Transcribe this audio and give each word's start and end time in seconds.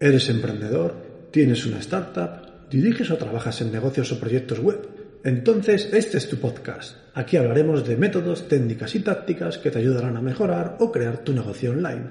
¿Eres 0.00 0.30
emprendedor? 0.30 0.94
¿Tienes 1.32 1.66
una 1.66 1.80
startup? 1.80 2.70
¿Diriges 2.70 3.10
o 3.10 3.16
trabajas 3.16 3.60
en 3.62 3.72
negocios 3.72 4.12
o 4.12 4.20
proyectos 4.20 4.60
web? 4.60 4.88
Entonces 5.24 5.92
este 5.92 6.18
es 6.18 6.28
tu 6.28 6.36
podcast. 6.36 6.96
Aquí 7.14 7.36
hablaremos 7.36 7.84
de 7.84 7.96
métodos, 7.96 8.46
técnicas 8.46 8.94
y 8.94 9.00
tácticas 9.00 9.58
que 9.58 9.72
te 9.72 9.80
ayudarán 9.80 10.16
a 10.16 10.20
mejorar 10.20 10.76
o 10.78 10.92
crear 10.92 11.18
tu 11.24 11.32
negocio 11.32 11.72
online. 11.72 12.10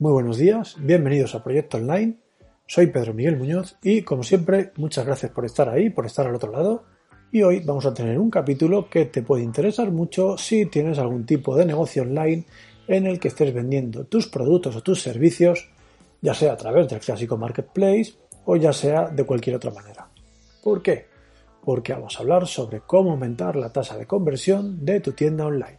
Muy 0.00 0.12
buenos 0.12 0.38
días, 0.38 0.74
bienvenidos 0.80 1.36
a 1.36 1.44
Proyecto 1.44 1.76
Online. 1.76 2.18
Soy 2.66 2.88
Pedro 2.88 3.14
Miguel 3.14 3.36
Muñoz 3.36 3.76
y, 3.80 4.02
como 4.02 4.24
siempre, 4.24 4.72
muchas 4.74 5.06
gracias 5.06 5.30
por 5.30 5.44
estar 5.44 5.68
ahí, 5.68 5.88
por 5.88 6.06
estar 6.06 6.26
al 6.26 6.34
otro 6.34 6.50
lado 6.50 6.91
y 7.32 7.42
hoy 7.42 7.60
vamos 7.60 7.86
a 7.86 7.94
tener 7.94 8.18
un 8.18 8.30
capítulo 8.30 8.90
que 8.90 9.06
te 9.06 9.22
puede 9.22 9.42
interesar 9.42 9.90
mucho 9.90 10.36
si 10.36 10.66
tienes 10.66 10.98
algún 10.98 11.24
tipo 11.24 11.56
de 11.56 11.64
negocio 11.64 12.02
online 12.02 12.44
en 12.86 13.06
el 13.06 13.18
que 13.18 13.28
estés 13.28 13.54
vendiendo 13.54 14.04
tus 14.04 14.28
productos 14.28 14.76
o 14.76 14.82
tus 14.82 15.00
servicios, 15.00 15.70
ya 16.20 16.34
sea 16.34 16.52
a 16.52 16.56
través 16.58 16.88
del 16.88 17.00
clásico 17.00 17.38
marketplace 17.38 18.12
o 18.44 18.56
ya 18.56 18.74
sea 18.74 19.08
de 19.08 19.24
cualquier 19.24 19.56
otra 19.56 19.70
manera. 19.70 20.08
¿Por 20.62 20.82
qué? 20.82 21.06
Porque 21.64 21.94
vamos 21.94 22.16
a 22.16 22.20
hablar 22.20 22.46
sobre 22.46 22.80
cómo 22.80 23.12
aumentar 23.12 23.56
la 23.56 23.72
tasa 23.72 23.96
de 23.96 24.06
conversión 24.06 24.84
de 24.84 25.00
tu 25.00 25.12
tienda 25.12 25.46
online. 25.46 25.78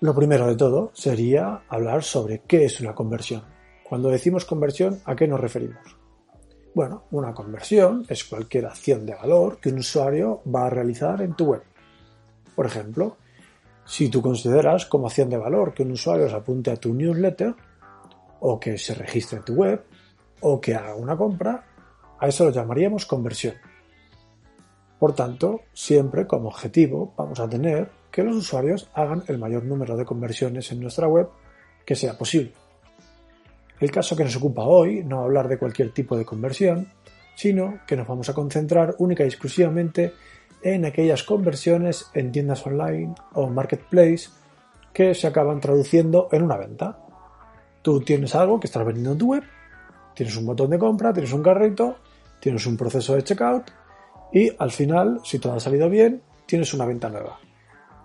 Lo 0.00 0.14
primero 0.14 0.46
de 0.48 0.56
todo 0.56 0.90
sería 0.92 1.62
hablar 1.66 2.04
sobre 2.04 2.42
qué 2.46 2.66
es 2.66 2.78
una 2.80 2.94
conversión. 2.94 3.42
Cuando 3.88 4.10
decimos 4.10 4.44
conversión, 4.44 5.00
¿a 5.06 5.16
qué 5.16 5.26
nos 5.26 5.40
referimos? 5.40 5.97
Bueno, 6.74 7.04
una 7.10 7.34
conversión 7.34 8.04
es 8.08 8.24
cualquier 8.24 8.66
acción 8.66 9.04
de 9.06 9.14
valor 9.14 9.58
que 9.58 9.70
un 9.70 9.78
usuario 9.78 10.42
va 10.44 10.66
a 10.66 10.70
realizar 10.70 11.20
en 11.22 11.34
tu 11.34 11.46
web. 11.46 11.62
Por 12.54 12.66
ejemplo, 12.66 13.16
si 13.84 14.08
tú 14.08 14.20
consideras 14.20 14.86
como 14.86 15.06
acción 15.06 15.30
de 15.30 15.38
valor 15.38 15.72
que 15.72 15.82
un 15.82 15.92
usuario 15.92 16.28
se 16.28 16.36
apunte 16.36 16.70
a 16.70 16.76
tu 16.76 16.94
newsletter, 16.94 17.54
o 18.40 18.60
que 18.60 18.78
se 18.78 18.94
registre 18.94 19.38
en 19.38 19.44
tu 19.44 19.54
web, 19.54 19.82
o 20.40 20.60
que 20.60 20.74
haga 20.74 20.94
una 20.94 21.16
compra, 21.16 21.64
a 22.20 22.28
eso 22.28 22.44
lo 22.44 22.50
llamaríamos 22.50 23.06
conversión. 23.06 23.54
Por 24.98 25.14
tanto, 25.14 25.62
siempre 25.72 26.26
como 26.26 26.48
objetivo 26.48 27.14
vamos 27.16 27.40
a 27.40 27.48
tener 27.48 27.90
que 28.10 28.22
los 28.22 28.36
usuarios 28.36 28.90
hagan 28.94 29.22
el 29.28 29.38
mayor 29.38 29.64
número 29.64 29.96
de 29.96 30.04
conversiones 30.04 30.70
en 30.72 30.80
nuestra 30.80 31.08
web 31.08 31.28
que 31.84 31.94
sea 31.94 32.18
posible. 32.18 32.52
El 33.80 33.90
caso 33.90 34.16
que 34.16 34.24
nos 34.24 34.36
ocupa 34.36 34.62
hoy 34.62 35.04
no 35.04 35.20
hablar 35.20 35.48
de 35.48 35.58
cualquier 35.58 35.92
tipo 35.92 36.16
de 36.16 36.24
conversión, 36.24 36.88
sino 37.36 37.80
que 37.86 37.96
nos 37.96 38.08
vamos 38.08 38.28
a 38.28 38.34
concentrar 38.34 38.96
única 38.98 39.22
y 39.22 39.28
exclusivamente 39.28 40.14
en 40.62 40.84
aquellas 40.84 41.22
conversiones 41.22 42.10
en 42.14 42.32
tiendas 42.32 42.66
online 42.66 43.14
o 43.34 43.48
marketplace 43.48 44.30
que 44.92 45.14
se 45.14 45.28
acaban 45.28 45.60
traduciendo 45.60 46.28
en 46.32 46.42
una 46.42 46.56
venta. 46.56 46.98
Tú 47.82 48.00
tienes 48.00 48.34
algo 48.34 48.58
que 48.58 48.66
estás 48.66 48.84
vendiendo 48.84 49.12
en 49.12 49.18
tu 49.18 49.26
web, 49.28 49.44
tienes 50.14 50.36
un 50.36 50.46
botón 50.46 50.70
de 50.70 50.78
compra, 50.78 51.12
tienes 51.12 51.32
un 51.32 51.44
carrito, 51.44 51.98
tienes 52.40 52.66
un 52.66 52.76
proceso 52.76 53.14
de 53.14 53.22
checkout 53.22 53.70
y 54.32 54.50
al 54.58 54.72
final, 54.72 55.20
si 55.22 55.38
todo 55.38 55.54
ha 55.54 55.60
salido 55.60 55.88
bien, 55.88 56.22
tienes 56.46 56.74
una 56.74 56.86
venta 56.86 57.08
nueva. 57.08 57.38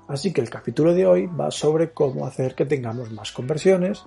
Así 0.08 0.32
que 0.32 0.42
el 0.42 0.50
capítulo 0.52 0.94
de 0.94 1.08
hoy 1.08 1.26
va 1.26 1.50
sobre 1.50 1.92
cómo 1.92 2.28
hacer 2.28 2.54
que 2.54 2.68
tengamos 2.68 3.12
más 3.12 3.32
conversiones 3.32 4.06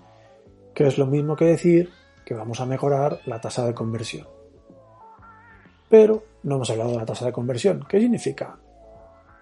que 0.77 0.87
es 0.87 0.99
lo 0.99 1.07
mismo 1.07 1.35
que 1.35 1.47
decir 1.47 1.91
que 2.23 2.35
vamos 2.35 2.61
a 2.61 2.67
mejorar 2.67 3.21
la 3.25 3.41
tasa 3.41 3.65
de 3.65 3.73
conversión. 3.73 4.29
Pero 5.89 6.23
no 6.43 6.57
hemos 6.57 6.69
hablado 6.69 6.91
de 6.91 6.99
la 6.99 7.07
tasa 7.07 7.25
de 7.25 7.33
conversión. 7.33 7.87
¿Qué 7.89 7.99
significa? 7.99 8.59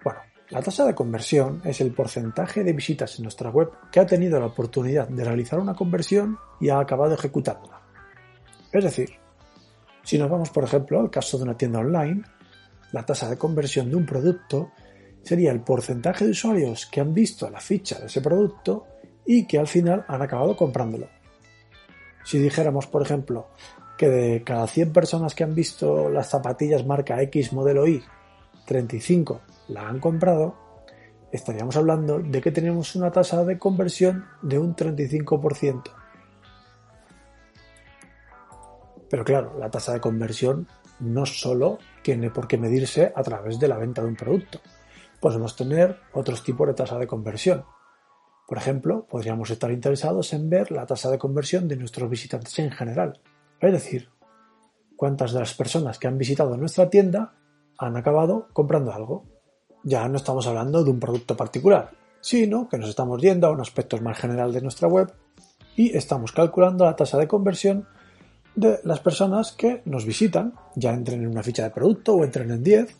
Bueno, 0.01 0.21
la 0.49 0.61
tasa 0.61 0.85
de 0.85 0.95
conversión 0.95 1.61
es 1.65 1.81
el 1.81 1.91
porcentaje 1.91 2.63
de 2.63 2.71
visitas 2.71 3.17
en 3.17 3.23
nuestra 3.23 3.49
web 3.49 3.69
que 3.91 3.99
ha 3.99 4.05
tenido 4.05 4.39
la 4.39 4.45
oportunidad 4.45 5.09
de 5.09 5.25
realizar 5.25 5.59
una 5.59 5.73
conversión 5.73 6.37
y 6.61 6.69
ha 6.69 6.79
acabado 6.79 7.15
ejecutándola. 7.15 7.81
Es 8.71 8.85
decir, 8.85 9.09
si 10.03 10.17
nos 10.17 10.29
vamos 10.29 10.51
por 10.51 10.63
ejemplo 10.63 11.01
al 11.01 11.09
caso 11.09 11.37
de 11.37 11.43
una 11.43 11.57
tienda 11.57 11.79
online, 11.79 12.23
la 12.93 13.05
tasa 13.05 13.29
de 13.29 13.37
conversión 13.37 13.89
de 13.89 13.97
un 13.97 14.05
producto 14.05 14.71
sería 15.21 15.51
el 15.51 15.59
porcentaje 15.59 16.23
de 16.23 16.31
usuarios 16.31 16.85
que 16.85 17.01
han 17.01 17.13
visto 17.13 17.49
la 17.49 17.59
ficha 17.59 17.99
de 17.99 18.05
ese 18.05 18.21
producto 18.21 18.87
y 19.25 19.45
que 19.45 19.59
al 19.59 19.67
final 19.67 20.05
han 20.07 20.21
acabado 20.21 20.55
comprándolo. 20.55 21.14
Si 22.25 22.39
dijéramos, 22.39 22.87
por 22.87 23.03
ejemplo, 23.03 23.47
que 23.97 24.09
de 24.09 24.43
cada 24.43 24.67
100 24.67 24.91
personas 24.91 25.35
que 25.35 25.43
han 25.43 25.55
visto 25.55 26.09
las 26.09 26.29
zapatillas 26.29 26.85
marca 26.85 27.21
X 27.21 27.53
modelo 27.53 27.87
Y, 27.87 28.03
35 28.65 29.41
la 29.69 29.87
han 29.87 29.99
comprado, 29.99 30.55
estaríamos 31.31 31.77
hablando 31.77 32.19
de 32.19 32.41
que 32.41 32.51
tenemos 32.51 32.95
una 32.95 33.11
tasa 33.11 33.45
de 33.45 33.57
conversión 33.57 34.25
de 34.41 34.57
un 34.57 34.75
35%. 34.75 35.83
Pero 39.09 39.23
claro, 39.23 39.57
la 39.59 39.69
tasa 39.69 39.93
de 39.93 40.01
conversión 40.01 40.67
no 40.99 41.25
solo 41.25 41.77
tiene 42.01 42.31
por 42.31 42.47
qué 42.47 42.57
medirse 42.57 43.13
a 43.15 43.21
través 43.21 43.59
de 43.59 43.67
la 43.67 43.77
venta 43.77 44.01
de 44.01 44.07
un 44.07 44.15
producto. 44.15 44.59
Podemos 45.19 45.55
tener 45.55 45.99
otros 46.13 46.43
tipos 46.43 46.67
de 46.67 46.73
tasa 46.73 46.97
de 46.97 47.07
conversión. 47.07 47.65
Por 48.47 48.57
ejemplo, 48.57 49.07
podríamos 49.09 49.49
estar 49.49 49.71
interesados 49.71 50.33
en 50.33 50.49
ver 50.49 50.71
la 50.71 50.85
tasa 50.85 51.09
de 51.09 51.17
conversión 51.17 51.67
de 51.67 51.77
nuestros 51.77 52.09
visitantes 52.09 52.57
en 52.59 52.71
general, 52.71 53.19
es 53.59 53.71
decir, 53.71 54.09
cuántas 54.95 55.33
de 55.33 55.39
las 55.39 55.53
personas 55.53 55.97
que 55.97 56.07
han 56.07 56.17
visitado 56.17 56.55
nuestra 56.57 56.89
tienda 56.89 57.33
han 57.77 57.97
acabado 57.97 58.47
comprando 58.53 58.93
algo. 58.93 59.25
Ya 59.83 60.07
no 60.07 60.17
estamos 60.17 60.47
hablando 60.47 60.83
de 60.83 60.91
un 60.91 60.99
producto 60.99 61.35
particular, 61.35 61.91
sino 62.21 62.69
que 62.69 62.77
nos 62.77 62.89
estamos 62.89 63.21
yendo 63.21 63.47
a 63.47 63.51
un 63.51 63.61
aspecto 63.61 63.97
más 63.99 64.17
general 64.17 64.53
de 64.53 64.61
nuestra 64.61 64.87
web 64.87 65.11
y 65.75 65.95
estamos 65.95 66.31
calculando 66.31 66.85
la 66.85 66.95
tasa 66.95 67.17
de 67.17 67.27
conversión 67.27 67.87
de 68.55 68.79
las 68.83 68.99
personas 69.01 69.51
que 69.51 69.81
nos 69.85 70.05
visitan, 70.05 70.53
ya 70.75 70.93
entren 70.93 71.21
en 71.21 71.27
una 71.27 71.43
ficha 71.43 71.63
de 71.63 71.71
producto 71.71 72.15
o 72.15 72.23
entren 72.23 72.51
en 72.51 72.63
10 72.63 72.97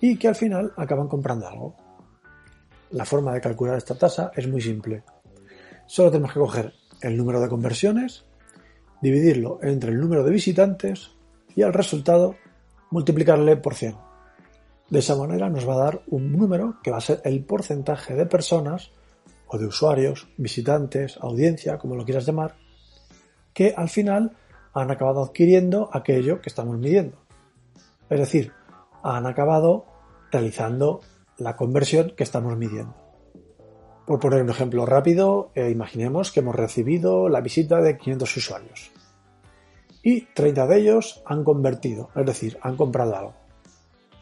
y 0.00 0.16
que 0.16 0.28
al 0.28 0.36
final 0.36 0.72
acaban 0.76 1.08
comprando 1.08 1.48
algo. 1.48 1.85
La 2.90 3.04
forma 3.04 3.32
de 3.32 3.40
calcular 3.40 3.76
esta 3.76 3.96
tasa 3.96 4.30
es 4.34 4.46
muy 4.48 4.60
simple. 4.60 5.02
Solo 5.86 6.10
tenemos 6.10 6.32
que 6.32 6.40
coger 6.40 6.72
el 7.02 7.16
número 7.16 7.40
de 7.40 7.48
conversiones, 7.48 8.24
dividirlo 9.02 9.58
entre 9.62 9.90
el 9.90 10.00
número 10.00 10.24
de 10.24 10.30
visitantes 10.30 11.10
y 11.54 11.62
al 11.62 11.72
resultado 11.72 12.36
multiplicarle 12.90 13.56
por 13.56 13.74
100. 13.74 13.96
De 14.88 15.00
esa 15.00 15.16
manera 15.16 15.50
nos 15.50 15.68
va 15.68 15.74
a 15.74 15.84
dar 15.84 16.02
un 16.08 16.30
número 16.30 16.78
que 16.82 16.92
va 16.92 16.98
a 16.98 17.00
ser 17.00 17.20
el 17.24 17.44
porcentaje 17.44 18.14
de 18.14 18.26
personas 18.26 18.92
o 19.48 19.58
de 19.58 19.66
usuarios, 19.66 20.28
visitantes, 20.36 21.18
audiencia, 21.20 21.78
como 21.78 21.96
lo 21.96 22.04
quieras 22.04 22.26
llamar, 22.26 22.56
que 23.52 23.74
al 23.76 23.88
final 23.88 24.36
han 24.72 24.90
acabado 24.90 25.22
adquiriendo 25.22 25.88
aquello 25.92 26.40
que 26.40 26.48
estamos 26.48 26.78
midiendo. 26.78 27.16
Es 28.10 28.18
decir, 28.20 28.52
han 29.02 29.26
acabado 29.26 29.86
realizando 30.30 31.00
la 31.38 31.56
conversión 31.56 32.12
que 32.16 32.24
estamos 32.24 32.56
midiendo. 32.56 32.94
Por 34.06 34.20
poner 34.20 34.42
un 34.42 34.50
ejemplo 34.50 34.86
rápido, 34.86 35.50
eh, 35.54 35.70
imaginemos 35.70 36.30
que 36.30 36.40
hemos 36.40 36.54
recibido 36.54 37.28
la 37.28 37.40
visita 37.40 37.80
de 37.80 37.98
500 37.98 38.36
usuarios 38.36 38.92
y 40.06 40.20
30 40.20 40.68
de 40.68 40.78
ellos 40.78 41.20
han 41.26 41.42
convertido, 41.42 42.10
es 42.14 42.24
decir, 42.24 42.56
han 42.62 42.76
comprado 42.76 43.16
algo. 43.16 43.34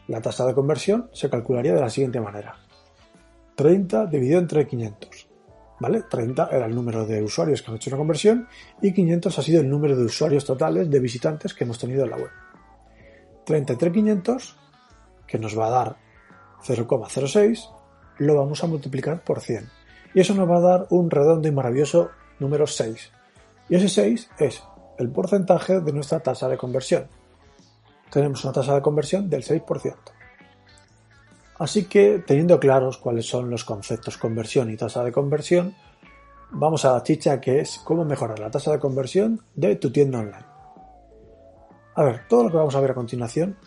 La 0.07 0.19
tasa 0.19 0.43
de 0.47 0.55
conversión 0.55 1.11
se 1.13 1.29
calcularía 1.29 1.75
de 1.75 1.81
la 1.81 1.91
siguiente 1.91 2.19
manera. 2.19 2.57
30 3.53 4.07
dividido 4.07 4.39
entre 4.39 4.65
500. 4.65 5.29
¿Vale? 5.79 6.01
30 6.09 6.49
era 6.51 6.65
el 6.65 6.73
número 6.73 7.05
de 7.05 7.21
usuarios 7.21 7.61
que 7.61 7.69
han 7.69 7.75
hecho 7.75 7.91
una 7.91 7.97
conversión 7.97 8.47
y 8.81 8.93
500 8.93 9.37
ha 9.37 9.41
sido 9.43 9.61
el 9.61 9.69
número 9.69 9.95
de 9.95 10.05
usuarios 10.05 10.43
totales 10.43 10.89
de 10.89 10.99
visitantes 10.99 11.53
que 11.53 11.65
hemos 11.65 11.77
tenido 11.77 12.03
en 12.03 12.09
la 12.09 12.17
web. 12.17 12.31
30 13.45 13.73
entre 13.73 13.91
500, 13.91 14.57
que 15.27 15.37
nos 15.37 15.55
va 15.55 15.67
a 15.67 15.69
dar 15.69 15.97
0,06 16.65 17.69
lo 18.17 18.35
vamos 18.35 18.63
a 18.63 18.67
multiplicar 18.67 19.23
por 19.23 19.41
100. 19.41 19.69
Y 20.13 20.21
eso 20.21 20.33
nos 20.33 20.49
va 20.49 20.57
a 20.57 20.61
dar 20.61 20.87
un 20.89 21.09
redondo 21.09 21.47
y 21.47 21.51
maravilloso 21.51 22.09
número 22.39 22.65
6. 22.67 23.11
Y 23.69 23.75
ese 23.75 23.89
6 23.89 24.29
es 24.39 24.63
el 24.97 25.09
porcentaje 25.09 25.81
de 25.81 25.91
nuestra 25.91 26.21
tasa 26.21 26.47
de 26.47 26.57
conversión. 26.57 27.07
Tenemos 28.09 28.43
una 28.43 28.53
tasa 28.53 28.75
de 28.75 28.81
conversión 28.81 29.29
del 29.29 29.43
6%. 29.43 29.95
Así 31.57 31.85
que, 31.85 32.23
teniendo 32.25 32.59
claros 32.59 32.97
cuáles 32.97 33.27
son 33.27 33.49
los 33.49 33.63
conceptos 33.63 34.17
conversión 34.17 34.69
y 34.69 34.77
tasa 34.77 35.03
de 35.03 35.11
conversión, 35.11 35.73
vamos 36.51 36.85
a 36.85 36.93
la 36.93 37.03
chicha 37.03 37.39
que 37.39 37.59
es 37.59 37.79
cómo 37.83 38.05
mejorar 38.05 38.39
la 38.39 38.51
tasa 38.51 38.71
de 38.71 38.79
conversión 38.79 39.41
de 39.55 39.75
tu 39.75 39.91
tienda 39.91 40.19
online. 40.19 40.45
A 41.95 42.03
ver, 42.03 42.27
todo 42.27 42.43
lo 42.43 42.51
que 42.51 42.57
vamos 42.57 42.75
a 42.75 42.81
ver 42.81 42.91
a 42.91 42.95
continuación 42.95 43.57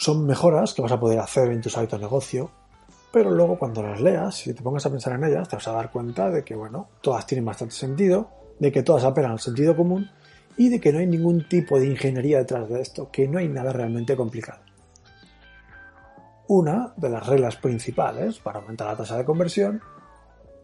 son 0.00 0.24
mejoras 0.24 0.72
que 0.72 0.80
vas 0.80 0.92
a 0.92 0.98
poder 0.98 1.18
hacer 1.18 1.50
en 1.50 1.60
tu 1.60 1.68
site 1.68 1.94
o 1.94 1.98
negocio, 1.98 2.50
pero 3.12 3.30
luego 3.30 3.58
cuando 3.58 3.82
las 3.82 4.00
leas 4.00 4.46
y 4.46 4.54
te 4.54 4.62
pongas 4.62 4.86
a 4.86 4.90
pensar 4.90 5.12
en 5.12 5.24
ellas, 5.24 5.46
te 5.46 5.56
vas 5.56 5.68
a 5.68 5.72
dar 5.72 5.90
cuenta 5.90 6.30
de 6.30 6.42
que, 6.42 6.54
bueno, 6.54 6.88
todas 7.02 7.26
tienen 7.26 7.44
bastante 7.44 7.74
sentido, 7.74 8.30
de 8.58 8.72
que 8.72 8.82
todas 8.82 9.04
apelan 9.04 9.32
al 9.32 9.40
sentido 9.40 9.76
común 9.76 10.10
y 10.56 10.70
de 10.70 10.80
que 10.80 10.90
no 10.90 11.00
hay 11.00 11.06
ningún 11.06 11.46
tipo 11.46 11.78
de 11.78 11.86
ingeniería 11.86 12.38
detrás 12.38 12.66
de 12.70 12.80
esto, 12.80 13.10
que 13.10 13.28
no 13.28 13.40
hay 13.40 13.48
nada 13.48 13.74
realmente 13.74 14.16
complicado. 14.16 14.62
una 16.48 16.94
de 16.96 17.10
las 17.10 17.26
reglas 17.26 17.56
principales 17.56 18.38
para 18.38 18.60
aumentar 18.60 18.86
la 18.86 18.96
tasa 18.96 19.18
de 19.18 19.26
conversión 19.26 19.82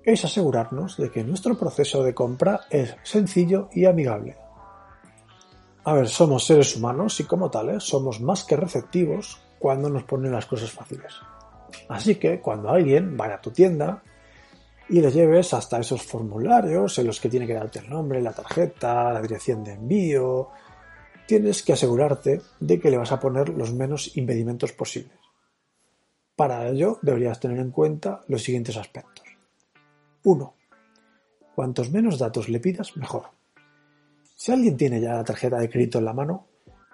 es 0.02 0.24
asegurarnos 0.24 0.96
de 0.96 1.10
que 1.10 1.24
nuestro 1.24 1.58
proceso 1.58 2.02
de 2.02 2.14
compra 2.14 2.62
es 2.70 2.96
sencillo 3.02 3.68
y 3.70 3.84
amigable. 3.84 4.45
A 5.86 5.92
ver, 5.92 6.08
somos 6.08 6.44
seres 6.44 6.74
humanos 6.74 7.20
y 7.20 7.24
como 7.24 7.48
tales 7.48 7.84
somos 7.84 8.20
más 8.20 8.42
que 8.42 8.56
receptivos 8.56 9.40
cuando 9.60 9.88
nos 9.88 10.02
ponen 10.02 10.32
las 10.32 10.46
cosas 10.46 10.72
fáciles. 10.72 11.14
Así 11.88 12.16
que 12.16 12.40
cuando 12.40 12.70
alguien 12.70 13.16
vaya 13.16 13.36
a 13.36 13.40
tu 13.40 13.52
tienda 13.52 14.02
y 14.88 15.00
le 15.00 15.12
lleves 15.12 15.54
hasta 15.54 15.78
esos 15.78 16.02
formularios 16.02 16.98
en 16.98 17.06
los 17.06 17.20
que 17.20 17.28
tiene 17.28 17.46
que 17.46 17.54
darte 17.54 17.78
el 17.78 17.88
nombre, 17.88 18.20
la 18.20 18.32
tarjeta, 18.32 19.12
la 19.12 19.22
dirección 19.22 19.62
de 19.62 19.74
envío, 19.74 20.48
tienes 21.24 21.62
que 21.62 21.74
asegurarte 21.74 22.42
de 22.58 22.80
que 22.80 22.90
le 22.90 22.98
vas 22.98 23.12
a 23.12 23.20
poner 23.20 23.50
los 23.50 23.72
menos 23.72 24.16
impedimentos 24.16 24.72
posibles. 24.72 25.20
Para 26.34 26.66
ello 26.68 26.98
deberías 27.00 27.38
tener 27.38 27.60
en 27.60 27.70
cuenta 27.70 28.22
los 28.26 28.42
siguientes 28.42 28.76
aspectos. 28.76 29.24
1. 30.24 30.54
Cuantos 31.54 31.92
menos 31.92 32.18
datos 32.18 32.48
le 32.48 32.58
pidas, 32.58 32.96
mejor. 32.96 33.36
Si 34.38 34.52
alguien 34.52 34.76
tiene 34.76 35.00
ya 35.00 35.14
la 35.14 35.24
tarjeta 35.24 35.58
de 35.58 35.70
crédito 35.70 35.98
en 35.98 36.04
la 36.04 36.12
mano, 36.12 36.46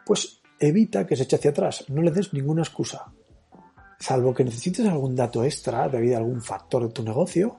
pues 0.06 0.40
evita 0.60 1.04
que 1.04 1.16
se 1.16 1.24
eche 1.24 1.36
hacia 1.36 1.50
atrás, 1.50 1.84
no 1.88 2.00
le 2.00 2.12
des 2.12 2.32
ninguna 2.32 2.62
excusa. 2.62 3.12
Salvo 3.98 4.32
que 4.32 4.44
necesites 4.44 4.86
algún 4.86 5.16
dato 5.16 5.42
extra 5.42 5.88
debido 5.88 6.14
a 6.14 6.18
algún 6.18 6.40
factor 6.40 6.86
de 6.86 6.92
tu 6.92 7.02
negocio, 7.02 7.58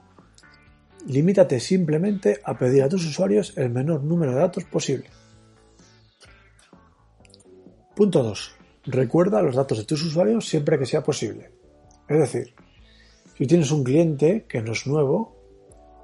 limítate 1.06 1.60
simplemente 1.60 2.40
a 2.42 2.56
pedir 2.56 2.82
a 2.82 2.88
tus 2.88 3.04
usuarios 3.04 3.52
el 3.58 3.68
menor 3.68 4.02
número 4.02 4.32
de 4.32 4.38
datos 4.38 4.64
posible. 4.64 5.10
Punto 7.94 8.22
2. 8.22 8.56
Recuerda 8.86 9.42
los 9.42 9.54
datos 9.54 9.76
de 9.76 9.84
tus 9.84 10.02
usuarios 10.02 10.48
siempre 10.48 10.78
que 10.78 10.86
sea 10.86 11.02
posible. 11.02 11.52
Es 12.08 12.18
decir, 12.18 12.54
si 13.36 13.46
tienes 13.46 13.70
un 13.70 13.84
cliente 13.84 14.46
que 14.48 14.62
no 14.62 14.72
es 14.72 14.86
nuevo 14.86 15.36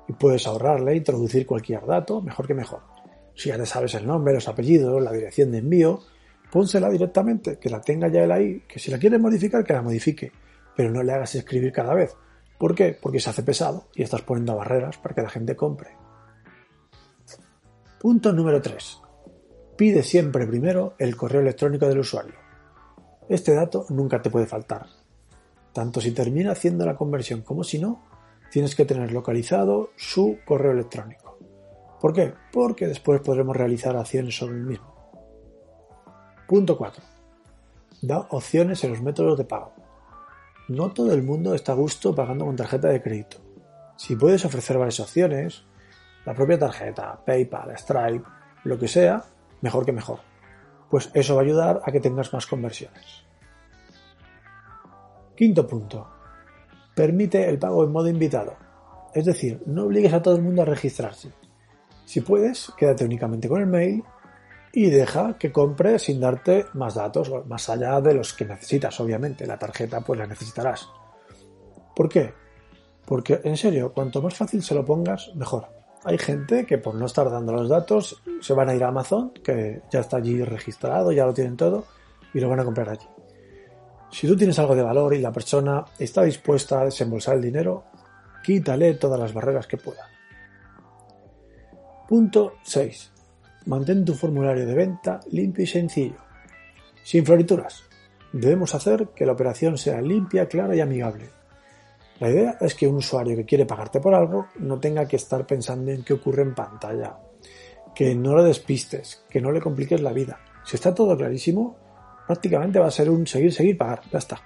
y 0.07 0.13
puedes 0.13 0.47
ahorrarle 0.47 0.93
e 0.93 0.97
introducir 0.97 1.47
cualquier 1.47 1.87
dato, 1.87 2.21
mejor 2.21 2.47
que 2.47 2.55
mejor. 2.55 2.90
Si 3.41 3.49
ya 3.49 3.57
te 3.57 3.65
sabes 3.65 3.95
el 3.95 4.07
nombre, 4.07 4.35
los 4.35 4.47
apellidos, 4.49 5.01
la 5.01 5.13
dirección 5.13 5.51
de 5.51 5.59
envío, 5.59 5.99
pónsela 6.53 6.91
directamente, 6.91 7.59
que 7.59 7.71
la 7.71 7.81
tenga 7.81 8.09
ya 8.09 8.23
él 8.23 8.33
ahí, 8.33 8.65
que 8.69 8.79
si 8.79 8.91
la 8.91 8.99
quiere 8.99 9.19
modificar, 9.19 9.65
que 9.65 9.73
la 9.73 9.81
modifique, 9.81 10.31
pero 10.77 10.91
no 10.91 11.03
le 11.03 11.15
hagas 11.15 11.37
escribir 11.37 11.73
cada 11.73 11.95
vez. 11.95 12.15
¿Por 12.59 12.75
qué? 12.75 12.95
Porque 13.01 13.19
se 13.19 13.31
hace 13.31 13.43
pesado 13.43 13.89
y 13.95 14.03
estás 14.03 14.21
poniendo 14.21 14.57
barreras 14.57 14.99
para 14.99 15.15
que 15.15 15.23
la 15.23 15.31
gente 15.31 15.57
compre. 15.57 15.89
Punto 17.99 18.31
número 18.35 18.61
3. 18.61 19.01
Pide 19.75 20.03
siempre 20.03 20.47
primero 20.47 20.93
el 20.99 21.17
correo 21.17 21.41
electrónico 21.41 21.89
del 21.89 22.01
usuario. 22.01 22.35
Este 23.27 23.55
dato 23.55 23.87
nunca 23.89 24.21
te 24.21 24.29
puede 24.29 24.47
faltar. 24.47 24.85
Tanto 25.73 26.03
si 26.03 26.13
termina 26.13 26.53
haciendo 26.53 26.85
la 26.85 26.95
conversión 26.95 27.41
como 27.41 27.65
si 27.65 27.79
no, 27.79 28.05
tienes 28.51 28.75
que 28.75 28.85
tener 28.85 29.13
localizado 29.13 29.93
su 29.97 30.41
correo 30.45 30.73
electrónico. 30.73 31.30
¿Por 32.01 32.15
qué? 32.15 32.33
Porque 32.53 32.87
después 32.87 33.21
podremos 33.21 33.57
realizar 33.57 33.97
acciones 33.97 34.37
sobre 34.37 34.55
el 34.55 34.65
mismo. 34.65 34.95
Punto 36.49 36.77
4. 36.77 37.03
Da 38.03 38.27
opciones 38.31 38.83
en 38.85 38.91
los 38.91 39.03
métodos 39.03 39.37
de 39.37 39.45
pago. 39.45 39.73
No 40.69 40.91
todo 40.91 41.13
el 41.13 41.23
mundo 41.23 41.55
está 41.55 41.73
a 41.73 41.75
gusto 41.75 42.15
pagando 42.15 42.47
con 42.47 42.57
tarjeta 42.57 42.89
de 42.89 43.03
crédito. 43.03 43.39
Si 43.97 44.17
puedes 44.17 44.45
ofrecer 44.45 44.79
varias 44.79 45.01
opciones, 45.01 45.65
la 46.25 46.35
propia 46.35 46.59
tarjeta, 46.59 47.21
PayPal, 47.25 47.77
Stripe, 47.77 48.25
lo 48.65 48.79
que 48.79 48.89
sea, 48.89 49.25
mejor 49.61 49.85
que 49.85 49.93
mejor. 49.93 50.21
Pues 50.89 51.11
eso 51.13 51.35
va 51.35 51.43
a 51.43 51.45
ayudar 51.45 51.83
a 51.85 51.93
que 51.93 52.01
tengas 52.01 52.33
más 52.33 52.47
conversiones. 52.47 53.25
Quinto 55.37 55.67
punto. 55.67 56.09
Permite 56.95 57.49
el 57.49 57.59
pago 57.59 57.85
en 57.85 57.93
modo 57.93 58.09
invitado. 58.09 58.57
Es 59.15 59.25
decir, 59.25 59.63
no 59.67 59.85
obligues 59.85 60.13
a 60.13 60.23
todo 60.23 60.37
el 60.37 60.43
mundo 60.43 60.63
a 60.63 60.67
registrarse. 60.67 61.33
Si 62.11 62.23
puedes, 62.23 62.73
quédate 62.77 63.05
únicamente 63.05 63.49
con 63.49 63.61
el 63.61 63.69
mail 63.69 64.03
y 64.73 64.91
deja 64.91 65.39
que 65.39 65.53
compre 65.53 65.97
sin 66.01 66.19
darte 66.19 66.67
más 66.73 66.97
datos, 66.97 67.31
más 67.47 67.69
allá 67.69 68.01
de 68.01 68.15
los 68.15 68.33
que 68.35 68.45
necesitas, 68.45 68.99
obviamente. 68.99 69.47
La 69.47 69.57
tarjeta 69.57 70.01
pues 70.01 70.19
la 70.19 70.27
necesitarás. 70.27 70.89
¿Por 71.95 72.09
qué? 72.09 72.35
Porque 73.07 73.41
en 73.45 73.57
serio, 73.57 73.93
cuanto 73.93 74.21
más 74.21 74.35
fácil 74.35 74.61
se 74.61 74.75
lo 74.75 74.85
pongas, 74.85 75.31
mejor. 75.37 75.69
Hay 76.03 76.19
gente 76.19 76.67
que 76.67 76.79
por 76.79 76.97
no 76.97 77.07
estar 77.07 77.31
dando 77.31 77.53
los 77.53 77.69
datos 77.69 78.21
se 78.41 78.55
van 78.55 78.71
a 78.71 78.75
ir 78.75 78.83
a 78.83 78.89
Amazon, 78.89 79.31
que 79.31 79.83
ya 79.89 80.01
está 80.01 80.17
allí 80.17 80.43
registrado, 80.43 81.13
ya 81.13 81.25
lo 81.25 81.33
tienen 81.33 81.57
todo, 81.57 81.85
y 82.35 82.41
lo 82.41 82.49
van 82.49 82.59
a 82.59 82.65
comprar 82.65 82.89
allí. 82.89 83.07
Si 84.11 84.27
tú 84.27 84.37
tienes 84.37 84.59
algo 84.59 84.75
de 84.75 84.83
valor 84.83 85.15
y 85.15 85.21
la 85.21 85.31
persona 85.31 85.85
está 85.97 86.25
dispuesta 86.25 86.81
a 86.81 86.87
desembolsar 86.87 87.37
el 87.37 87.43
dinero, 87.43 87.85
quítale 88.43 88.95
todas 88.95 89.21
las 89.21 89.33
barreras 89.33 89.69
que 89.69 89.77
pueda. 89.77 90.11
Punto 92.11 92.59
6. 92.65 93.71
Mantén 93.71 94.03
tu 94.03 94.19
formulario 94.19 94.67
de 94.67 94.75
venta 94.75 95.23
limpio 95.31 95.63
y 95.63 95.67
sencillo. 95.71 96.19
Sin 97.05 97.25
florituras. 97.25 97.85
Debemos 98.33 98.75
hacer 98.75 99.15
que 99.15 99.25
la 99.25 99.31
operación 99.31 99.79
sea 99.79 100.03
limpia, 100.03 100.49
clara 100.49 100.75
y 100.75 100.81
amigable. 100.81 101.31
La 102.19 102.29
idea 102.29 102.59
es 102.61 102.75
que 102.75 102.89
un 102.89 102.97
usuario 102.97 103.37
que 103.37 103.45
quiere 103.45 103.65
pagarte 103.65 104.01
por 104.01 104.13
algo 104.13 104.49
no 104.59 104.81
tenga 104.81 105.07
que 105.07 105.15
estar 105.15 105.47
pensando 105.47 105.93
en 105.93 106.03
qué 106.03 106.15
ocurre 106.15 106.43
en 106.43 106.53
pantalla, 106.53 107.17
que 107.95 108.13
no 108.17 108.35
le 108.35 108.43
despistes, 108.43 109.25
que 109.31 109.41
no 109.41 109.53
le 109.53 109.61
compliques 109.61 110.01
la 110.01 110.13
vida. 110.13 110.41
Si 110.65 110.75
está 110.75 110.93
todo 110.93 111.17
clarísimo, 111.17 111.77
prácticamente 112.27 112.81
va 112.81 112.89
a 112.89 112.91
ser 112.91 113.09
un 113.09 113.25
seguir, 113.25 113.53
seguir, 113.53 113.79
pagar. 113.79 114.03
Ya 114.11 114.19
está. 114.19 114.43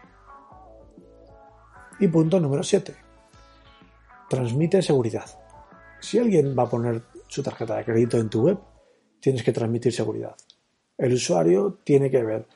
Y 1.99 2.09
punto 2.09 2.39
número 2.39 2.63
7. 2.63 2.95
Transmite 4.29 4.83
seguridad. 4.83 5.25
Si 5.99 6.19
alguien 6.19 6.55
va 6.55 6.65
a 6.65 6.69
poner 6.69 7.01
su 7.35 7.43
tarjeta 7.43 7.77
de 7.77 7.85
crédito 7.85 8.17
en 8.17 8.31
tu 8.31 8.43
web, 8.43 8.59
tienes 9.19 9.43
que 9.43 9.53
transmitir 9.53 9.93
seguridad. 9.93 10.37
El 10.97 11.15
usuario 11.15 11.81
tiene 11.83 12.09
que 12.09 12.23
ver 12.23 12.47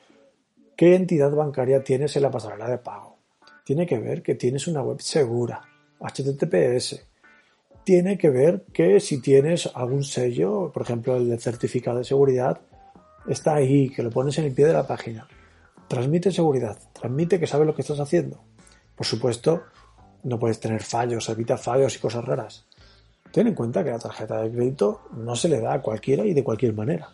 qué 0.77 0.95
entidad 0.95 1.33
bancaria 1.33 1.83
tienes 1.83 2.15
en 2.15 2.23
la 2.23 2.31
pasarela 2.31 2.69
de 2.69 2.79
pago. 2.79 3.19
Tiene 3.65 3.87
que 3.87 3.99
ver 3.99 4.23
que 4.23 4.37
tienes 4.37 4.69
una 4.69 4.83
web 4.83 5.01
segura, 5.01 5.61
HTTPS. 5.99 7.05
Tiene 7.83 8.17
que 8.17 8.31
ver 8.31 8.67
que 8.73 9.01
si 9.01 9.21
tienes 9.21 9.69
algún 9.75 10.05
sello, 10.05 10.71
por 10.73 10.83
ejemplo 10.83 11.17
el 11.17 11.29
de 11.29 11.39
certificado 11.39 11.99
de 11.99 12.05
seguridad, 12.05 12.61
está 13.27 13.57
ahí, 13.57 13.91
que 13.91 14.05
lo 14.05 14.11
pones 14.11 14.39
en 14.39 14.45
el 14.45 14.55
pie 14.55 14.67
de 14.67 14.75
la 14.75 14.87
página. 14.87 15.27
Transmite 15.89 16.31
seguridad, 16.31 16.79
transmite 16.93 17.41
que 17.41 17.49
sabes 17.49 17.67
lo 17.67 17.75
que 17.75 17.83
estás 17.83 17.99
haciendo. 17.99 18.45
Por 18.95 19.07
supuesto, 19.07 19.65
no 20.23 20.39
puedes 20.39 20.61
tener 20.61 20.83
fallos, 20.83 21.29
evita 21.29 21.57
fallos 21.57 21.97
y 21.97 21.99
cosas 21.99 22.25
raras. 22.25 22.69
Ten 23.33 23.47
en 23.47 23.55
cuenta 23.55 23.85
que 23.85 23.91
la 23.91 23.99
tarjeta 23.99 24.43
de 24.43 24.51
crédito 24.51 25.03
no 25.13 25.37
se 25.37 25.49
le 25.49 25.61
da 25.61 25.75
a 25.75 25.83
cualquiera 25.83 26.25
y 26.25 26.35
de 26.35 26.45
cualquier 26.45 26.75
manera. 26.75 27.11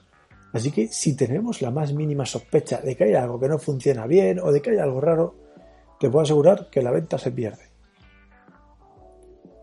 Así 0.53 0.71
que 0.71 0.87
si 0.89 1.17
tenemos 1.17 1.61
la 1.63 1.73
más 1.73 1.93
mínima 1.93 2.25
sospecha 2.25 2.81
de 2.81 2.97
que 2.97 3.05
hay 3.05 3.15
algo 3.15 3.41
que 3.41 3.49
no 3.49 3.59
funciona 3.59 4.07
bien 4.07 4.39
o 4.39 4.53
de 4.53 4.63
que 4.63 4.71
hay 4.71 4.79
algo 4.79 5.01
raro, 5.01 5.35
te 5.99 6.09
puedo 6.09 6.23
asegurar 6.23 6.69
que 6.71 6.83
la 6.83 6.93
venta 6.93 7.19
se 7.19 7.33
pierde. 7.33 7.71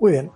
Muy 0.02 0.12
bien, 0.12 0.32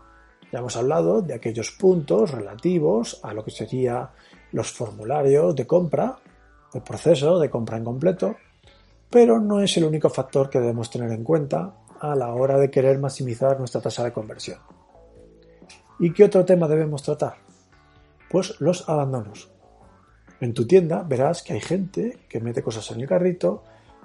ya 0.52 0.60
hemos 0.60 0.78
hablado 0.78 1.22
de 1.22 1.34
aquellos 1.34 1.72
puntos 1.72 2.32
relativos 2.32 3.20
a 3.24 3.34
lo 3.34 3.44
que 3.44 3.52
serían 3.52 4.10
los 4.54 4.72
formularios 4.72 5.56
de 5.56 5.68
compra, 5.68 6.18
el 6.74 6.82
proceso 6.82 7.40
de 7.40 7.50
compra 7.50 7.78
en 7.78 7.84
completo, 7.84 8.36
pero 9.10 9.40
no 9.40 9.62
es 9.62 9.76
el 9.76 9.84
único 9.84 10.10
factor 10.10 10.50
que 10.50 10.60
debemos 10.60 10.90
tener 10.90 11.12
en 11.12 11.24
cuenta 11.24 11.74
a 12.00 12.16
la 12.16 12.34
hora 12.34 12.58
de 12.58 12.72
querer 12.72 13.00
maximizar 13.00 13.60
nuestra 13.60 13.82
tasa 13.82 14.04
de 14.04 14.14
conversión. 14.14 14.60
¿Y 16.00 16.12
qué 16.12 16.26
otro 16.26 16.44
tema 16.44 16.68
debemos 16.68 17.04
tratar? 17.04 17.36
Pues 18.30 18.60
los 18.60 18.90
abandonos. 18.90 19.50
En 20.42 20.54
tu 20.54 20.68
tienda 20.68 21.04
verás 21.04 21.42
que 21.42 21.54
hay 21.54 21.62
gente 21.62 22.20
que 22.28 22.42
mete 22.42 22.62
cosas 22.62 22.92
en 22.92 23.00
el 23.00 23.08
carrito, 23.08 23.64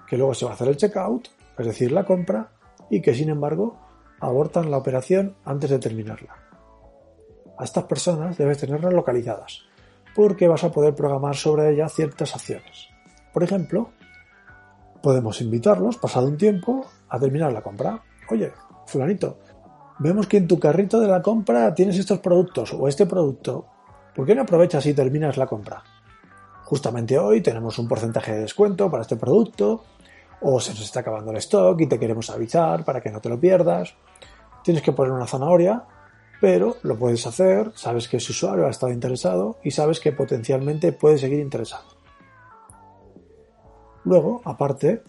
que 0.09 0.17
luego 0.17 0.35
se 0.35 0.45
va 0.45 0.53
a 0.53 0.55
hacer 0.55 0.69
el 0.69 0.77
checkout, 0.77 1.29
es 1.59 1.67
decir, 1.67 1.91
la 1.91 2.05
compra, 2.05 2.53
y 2.91 3.01
que 3.03 3.15
sin 3.15 3.29
embargo 3.29 3.77
abortan 4.21 4.71
la 4.71 4.77
operación 4.77 5.35
antes 5.45 5.71
de 5.71 5.79
terminarla. 5.79 6.37
A 7.59 7.65
estas 7.65 7.85
personas 7.85 8.39
debes 8.39 8.59
tenerlas 8.59 8.93
localizadas, 8.93 9.63
porque 10.15 10.49
vas 10.49 10.63
a 10.65 10.71
poder 10.71 10.95
programar 10.95 11.35
sobre 11.35 11.71
ellas 11.71 11.93
ciertas 11.93 12.35
acciones. 12.35 12.89
Por 13.33 13.43
ejemplo, 13.43 13.91
podemos 15.03 15.41
invitarlos, 15.41 15.97
pasado 15.97 16.29
un 16.29 16.37
tiempo, 16.37 16.87
a 17.09 17.19
terminar 17.19 17.53
la 17.53 17.63
compra. 17.63 18.03
Oye, 18.31 18.53
fulanito, 18.87 19.39
vemos 20.01 20.27
que 20.27 20.39
en 20.39 20.49
tu 20.49 20.59
carrito 20.59 20.99
de 20.99 21.07
la 21.07 21.23
compra 21.23 21.75
tienes 21.75 21.99
estos 21.99 22.19
productos 22.19 22.73
o 22.73 22.89
este 22.89 23.07
producto. 23.07 23.67
¿Por 24.15 24.27
qué 24.27 24.35
no 24.35 24.43
aprovechas 24.43 24.85
y 24.87 24.95
terminas 24.95 25.37
la 25.37 25.47
compra? 25.47 25.85
Justamente 26.65 27.19
hoy 27.19 27.43
tenemos 27.43 27.79
un 27.79 27.87
porcentaje 27.87 28.33
de 28.33 28.41
descuento 28.41 28.91
para 28.91 29.03
este 29.03 29.17
producto, 29.17 29.85
o 30.41 30.59
se 30.59 30.71
nos 30.71 30.81
está 30.81 31.01
acabando 31.01 31.31
el 31.31 31.37
stock 31.37 31.81
y 31.81 31.87
te 31.87 31.99
queremos 31.99 32.31
avisar 32.31 32.85
para 32.85 33.01
que 33.01 33.11
no 33.11 33.21
te 33.21 33.29
lo 33.29 33.39
pierdas. 33.39 33.95
Tienes 34.65 34.83
que 34.83 34.93
poner 34.93 35.13
una 35.13 35.27
zanahoria, 35.27 35.85
pero 36.41 36.77
lo 36.83 36.97
puedes 36.97 37.27
hacer, 37.27 37.73
sabes 37.75 38.09
que 38.09 38.17
ese 38.17 38.33
usuario 38.33 38.67
ha 38.67 38.71
estado 38.71 38.93
interesado 38.93 39.59
y 39.63 39.71
sabes 39.71 40.01
que 40.01 40.13
potencialmente 40.13 40.93
puede 40.93 41.19
seguir 41.19 41.41
interesado. 41.41 41.85
Luego, 44.05 44.41
aparte, 44.45 45.03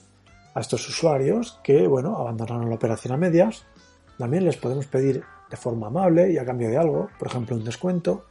A 0.54 0.60
estos 0.60 0.88
usuarios 0.90 1.60
que, 1.64 1.88
bueno, 1.88 2.18
abandonaron 2.18 2.68
la 2.68 2.76
operación 2.76 3.14
a 3.14 3.18
medias, 3.18 3.66
también 4.22 4.46
les 4.46 4.56
podemos 4.56 4.86
pedir 4.86 5.24
de 5.50 5.58
forma 5.58 5.88
amable 5.88 6.32
y 6.32 6.38
a 6.38 6.46
cambio 6.46 6.70
de 6.70 6.78
algo, 6.78 7.10
por 7.18 7.28
ejemplo 7.28 7.56
un 7.56 7.64
descuento, 7.64 8.26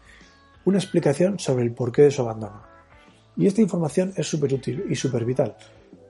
una 0.65 0.79
explicación 0.79 1.41
sobre 1.41 1.65
el 1.65 1.75
porqué 1.75 2.03
de 2.03 2.13
su 2.13 2.23
abandono. 2.23 2.63
Y 3.37 3.49
esta 3.49 3.61
información 3.61 4.13
es 4.15 4.29
súper 4.29 4.55
útil 4.55 4.85
y 4.89 4.95
súper 4.95 5.25
vital, 5.25 5.57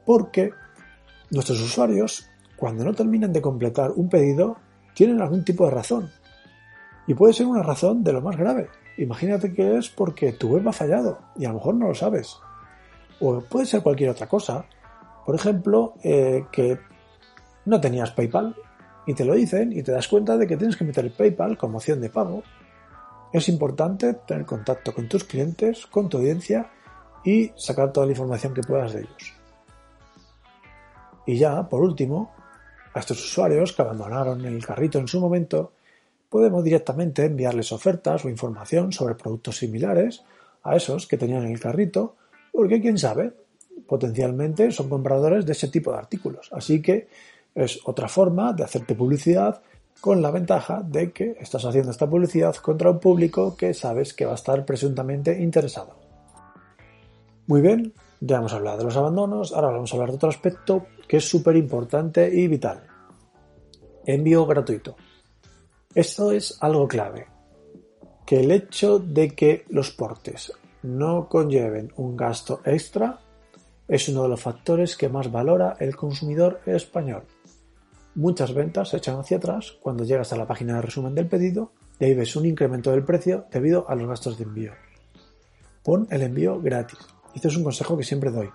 porque 0.04 0.50
nuestros 1.30 1.62
usuarios, 1.62 2.28
cuando 2.56 2.84
no 2.84 2.92
terminan 2.92 3.32
de 3.32 3.40
completar 3.40 3.92
un 3.92 4.10
pedido, 4.10 4.58
tienen 4.92 5.22
algún 5.22 5.46
tipo 5.46 5.64
de 5.64 5.70
razón. 5.70 6.10
Y 7.06 7.14
puede 7.14 7.32
ser 7.32 7.46
una 7.46 7.62
razón 7.62 8.04
de 8.04 8.12
lo 8.12 8.20
más 8.20 8.36
grave. 8.36 8.68
Imagínate 8.98 9.54
que 9.54 9.78
es 9.78 9.88
porque 9.88 10.34
tu 10.34 10.48
web 10.48 10.68
ha 10.68 10.74
fallado 10.74 11.20
y 11.36 11.46
a 11.46 11.48
lo 11.48 11.54
mejor 11.54 11.74
no 11.76 11.88
lo 11.88 11.94
sabes. 11.94 12.36
O 13.18 13.40
puede 13.40 13.64
ser 13.64 13.82
cualquier 13.82 14.10
otra 14.10 14.28
cosa. 14.28 14.66
Por 15.24 15.34
ejemplo, 15.34 15.94
eh, 16.04 16.44
que 16.52 16.78
no 17.64 17.80
tenías 17.80 18.10
PayPal 18.10 18.54
y 19.10 19.14
te 19.14 19.24
lo 19.24 19.34
dicen 19.34 19.72
y 19.72 19.82
te 19.82 19.90
das 19.90 20.06
cuenta 20.06 20.36
de 20.36 20.46
que 20.46 20.56
tienes 20.56 20.76
que 20.76 20.84
meter 20.84 21.10
PayPal 21.10 21.58
como 21.58 21.78
opción 21.78 22.00
de 22.00 22.10
pago. 22.10 22.44
Es 23.32 23.48
importante 23.48 24.14
tener 24.14 24.46
contacto 24.46 24.94
con 24.94 25.08
tus 25.08 25.24
clientes, 25.24 25.86
con 25.86 26.08
tu 26.08 26.18
audiencia 26.18 26.70
y 27.24 27.50
sacar 27.56 27.92
toda 27.92 28.06
la 28.06 28.12
información 28.12 28.54
que 28.54 28.62
puedas 28.62 28.92
de 28.92 29.00
ellos. 29.00 29.34
Y 31.26 31.38
ya, 31.38 31.68
por 31.68 31.82
último, 31.82 32.32
a 32.94 33.00
estos 33.00 33.18
usuarios 33.18 33.72
que 33.72 33.82
abandonaron 33.82 34.44
el 34.44 34.64
carrito 34.64 35.00
en 35.00 35.08
su 35.08 35.18
momento, 35.18 35.72
podemos 36.28 36.62
directamente 36.62 37.24
enviarles 37.24 37.72
ofertas 37.72 38.24
o 38.24 38.28
información 38.28 38.92
sobre 38.92 39.16
productos 39.16 39.58
similares 39.58 40.22
a 40.62 40.76
esos 40.76 41.08
que 41.08 41.16
tenían 41.16 41.42
en 41.42 41.50
el 41.50 41.58
carrito, 41.58 42.14
porque 42.52 42.80
quién 42.80 42.96
sabe, 42.96 43.32
potencialmente 43.88 44.70
son 44.70 44.88
compradores 44.88 45.44
de 45.46 45.52
ese 45.52 45.66
tipo 45.66 45.90
de 45.90 45.98
artículos. 45.98 46.48
Así 46.52 46.80
que 46.80 47.08
es 47.54 47.80
otra 47.84 48.08
forma 48.08 48.52
de 48.52 48.64
hacerte 48.64 48.94
publicidad 48.94 49.62
con 50.00 50.22
la 50.22 50.30
ventaja 50.30 50.82
de 50.82 51.12
que 51.12 51.36
estás 51.38 51.64
haciendo 51.64 51.90
esta 51.90 52.08
publicidad 52.08 52.54
contra 52.56 52.90
un 52.90 52.98
público 52.98 53.56
que 53.56 53.74
sabes 53.74 54.14
que 54.14 54.24
va 54.24 54.32
a 54.32 54.36
estar 54.36 54.64
presuntamente 54.64 55.40
interesado. 55.40 55.94
Muy 57.46 57.60
bien, 57.60 57.92
ya 58.20 58.38
hemos 58.38 58.52
hablado 58.52 58.78
de 58.78 58.84
los 58.84 58.96
abandonos, 58.96 59.52
ahora 59.52 59.68
vamos 59.68 59.92
a 59.92 59.96
hablar 59.96 60.10
de 60.10 60.16
otro 60.16 60.28
aspecto 60.28 60.86
que 61.06 61.18
es 61.18 61.28
súper 61.28 61.56
importante 61.56 62.30
y 62.32 62.48
vital. 62.48 62.82
Envío 64.06 64.46
gratuito. 64.46 64.96
Esto 65.94 66.32
es 66.32 66.56
algo 66.62 66.86
clave. 66.86 67.26
Que 68.24 68.40
el 68.40 68.52
hecho 68.52 69.00
de 69.00 69.34
que 69.34 69.64
los 69.70 69.90
portes 69.90 70.52
no 70.82 71.28
conlleven 71.28 71.92
un 71.96 72.16
gasto 72.16 72.60
extra 72.64 73.18
es 73.88 74.08
uno 74.08 74.22
de 74.22 74.28
los 74.28 74.40
factores 74.40 74.96
que 74.96 75.08
más 75.08 75.30
valora 75.32 75.76
el 75.80 75.96
consumidor 75.96 76.60
español. 76.64 77.24
Muchas 78.20 78.52
ventas 78.52 78.90
se 78.90 78.98
echan 78.98 79.18
hacia 79.18 79.38
atrás 79.38 79.78
cuando 79.80 80.04
llegas 80.04 80.30
a 80.34 80.36
la 80.36 80.46
página 80.46 80.74
de 80.74 80.82
resumen 80.82 81.14
del 81.14 81.26
pedido 81.26 81.72
y 81.98 82.04
ahí 82.04 82.14
ves 82.14 82.36
un 82.36 82.44
incremento 82.44 82.90
del 82.90 83.02
precio 83.02 83.46
debido 83.50 83.88
a 83.88 83.94
los 83.94 84.06
gastos 84.06 84.36
de 84.36 84.44
envío. 84.44 84.72
Pon 85.82 86.06
el 86.10 86.20
envío 86.20 86.60
gratis. 86.60 86.98
Este 87.34 87.48
es 87.48 87.56
un 87.56 87.64
consejo 87.64 87.96
que 87.96 88.04
siempre 88.04 88.30
doy. 88.30 88.50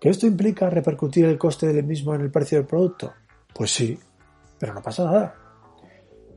¿Que 0.00 0.08
esto 0.08 0.26
implica 0.26 0.70
repercutir 0.70 1.26
el 1.26 1.36
coste 1.36 1.74
del 1.74 1.84
mismo 1.84 2.14
en 2.14 2.22
el 2.22 2.30
precio 2.30 2.56
del 2.56 2.66
producto? 2.66 3.12
Pues 3.52 3.70
sí, 3.70 3.98
pero 4.58 4.72
no 4.72 4.80
pasa 4.80 5.04
nada. 5.04 5.34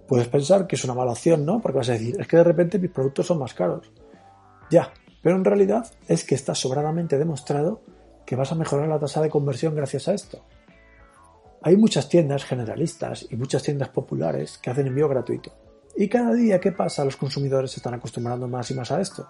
Puedes 0.05 0.27
pensar 0.27 0.67
que 0.67 0.75
es 0.75 0.83
una 0.83 0.95
mala 0.95 1.13
opción, 1.13 1.45
¿no? 1.45 1.61
Porque 1.61 1.77
vas 1.77 1.87
a 1.87 1.93
decir, 1.93 2.19
es 2.19 2.27
que 2.27 2.35
de 2.35 2.43
repente 2.43 2.77
mis 2.77 2.91
productos 2.91 3.25
son 3.25 3.39
más 3.39 3.53
caros. 3.53 3.89
Ya, 4.69 4.91
pero 5.23 5.37
en 5.37 5.45
realidad 5.45 5.89
es 6.09 6.25
que 6.25 6.35
está 6.35 6.55
sobradamente 6.55 7.17
demostrado 7.17 7.83
que 8.25 8.35
vas 8.35 8.51
a 8.51 8.55
mejorar 8.55 8.89
la 8.89 8.99
tasa 8.99 9.21
de 9.21 9.29
conversión 9.29 9.75
gracias 9.75 10.09
a 10.09 10.13
esto. 10.13 10.43
Hay 11.67 11.75
muchas 11.75 12.07
tiendas 12.07 12.45
generalistas 12.45 13.27
y 13.29 13.35
muchas 13.35 13.61
tiendas 13.61 13.89
populares 13.89 14.57
que 14.57 14.69
hacen 14.69 14.87
envío 14.87 15.09
gratuito. 15.09 15.51
Y 15.97 16.07
cada 16.07 16.33
día 16.33 16.61
que 16.61 16.71
pasa 16.71 17.03
los 17.03 17.17
consumidores 17.17 17.71
se 17.71 17.81
están 17.81 17.93
acostumbrando 17.93 18.47
más 18.47 18.71
y 18.71 18.73
más 18.73 18.89
a 18.89 19.01
esto. 19.01 19.27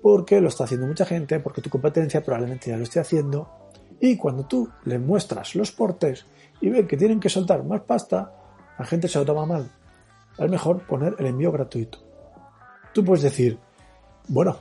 Porque 0.00 0.40
lo 0.40 0.48
está 0.48 0.64
haciendo 0.64 0.86
mucha 0.86 1.04
gente, 1.04 1.38
porque 1.38 1.60
tu 1.60 1.68
competencia 1.68 2.24
probablemente 2.24 2.70
ya 2.70 2.78
lo 2.78 2.84
esté 2.84 2.98
haciendo. 2.98 3.68
Y 4.00 4.16
cuando 4.16 4.46
tú 4.46 4.70
le 4.86 4.98
muestras 4.98 5.54
los 5.54 5.70
portes 5.70 6.24
y 6.62 6.70
ven 6.70 6.86
que 6.86 6.96
tienen 6.96 7.20
que 7.20 7.28
soltar 7.28 7.62
más 7.62 7.82
pasta, 7.82 8.32
la 8.78 8.86
gente 8.86 9.06
se 9.06 9.18
lo 9.18 9.26
toma 9.26 9.44
mal. 9.44 9.70
Es 10.38 10.50
mejor 10.50 10.86
poner 10.86 11.14
el 11.18 11.26
envío 11.26 11.52
gratuito. 11.52 11.98
Tú 12.94 13.04
puedes 13.04 13.22
decir, 13.22 13.58
bueno, 14.28 14.56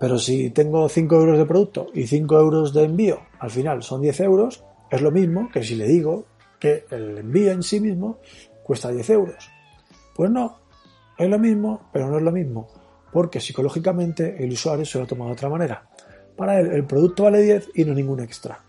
pero 0.00 0.18
si 0.18 0.48
tengo 0.48 0.88
5 0.88 1.14
euros 1.14 1.36
de 1.36 1.44
producto 1.44 1.88
y 1.92 2.06
5 2.06 2.40
euros 2.40 2.72
de 2.72 2.84
envío, 2.84 3.18
al 3.38 3.50
final 3.50 3.82
son 3.82 4.00
10 4.00 4.20
euros, 4.20 4.64
es 4.90 5.02
lo 5.02 5.10
mismo 5.10 5.50
que 5.50 5.62
si 5.62 5.74
le 5.74 5.86
digo 5.86 6.26
que 6.58 6.84
el 6.90 7.18
envío 7.18 7.52
en 7.52 7.62
sí 7.62 7.80
mismo 7.80 8.20
cuesta 8.62 8.90
10 8.90 9.10
euros. 9.10 9.50
Pues 10.14 10.30
no, 10.30 10.60
es 11.18 11.28
lo 11.28 11.38
mismo, 11.38 11.88
pero 11.92 12.08
no 12.08 12.18
es 12.18 12.22
lo 12.22 12.32
mismo, 12.32 12.68
porque 13.12 13.40
psicológicamente 13.40 14.42
el 14.42 14.52
usuario 14.52 14.84
se 14.84 14.98
lo 14.98 15.06
toma 15.06 15.26
de 15.26 15.32
otra 15.32 15.48
manera. 15.48 15.88
Para 16.36 16.60
él 16.60 16.72
el 16.72 16.84
producto 16.84 17.24
vale 17.24 17.42
10 17.42 17.70
y 17.74 17.84
no 17.84 17.94
ningún 17.94 18.20
extra. 18.20 18.60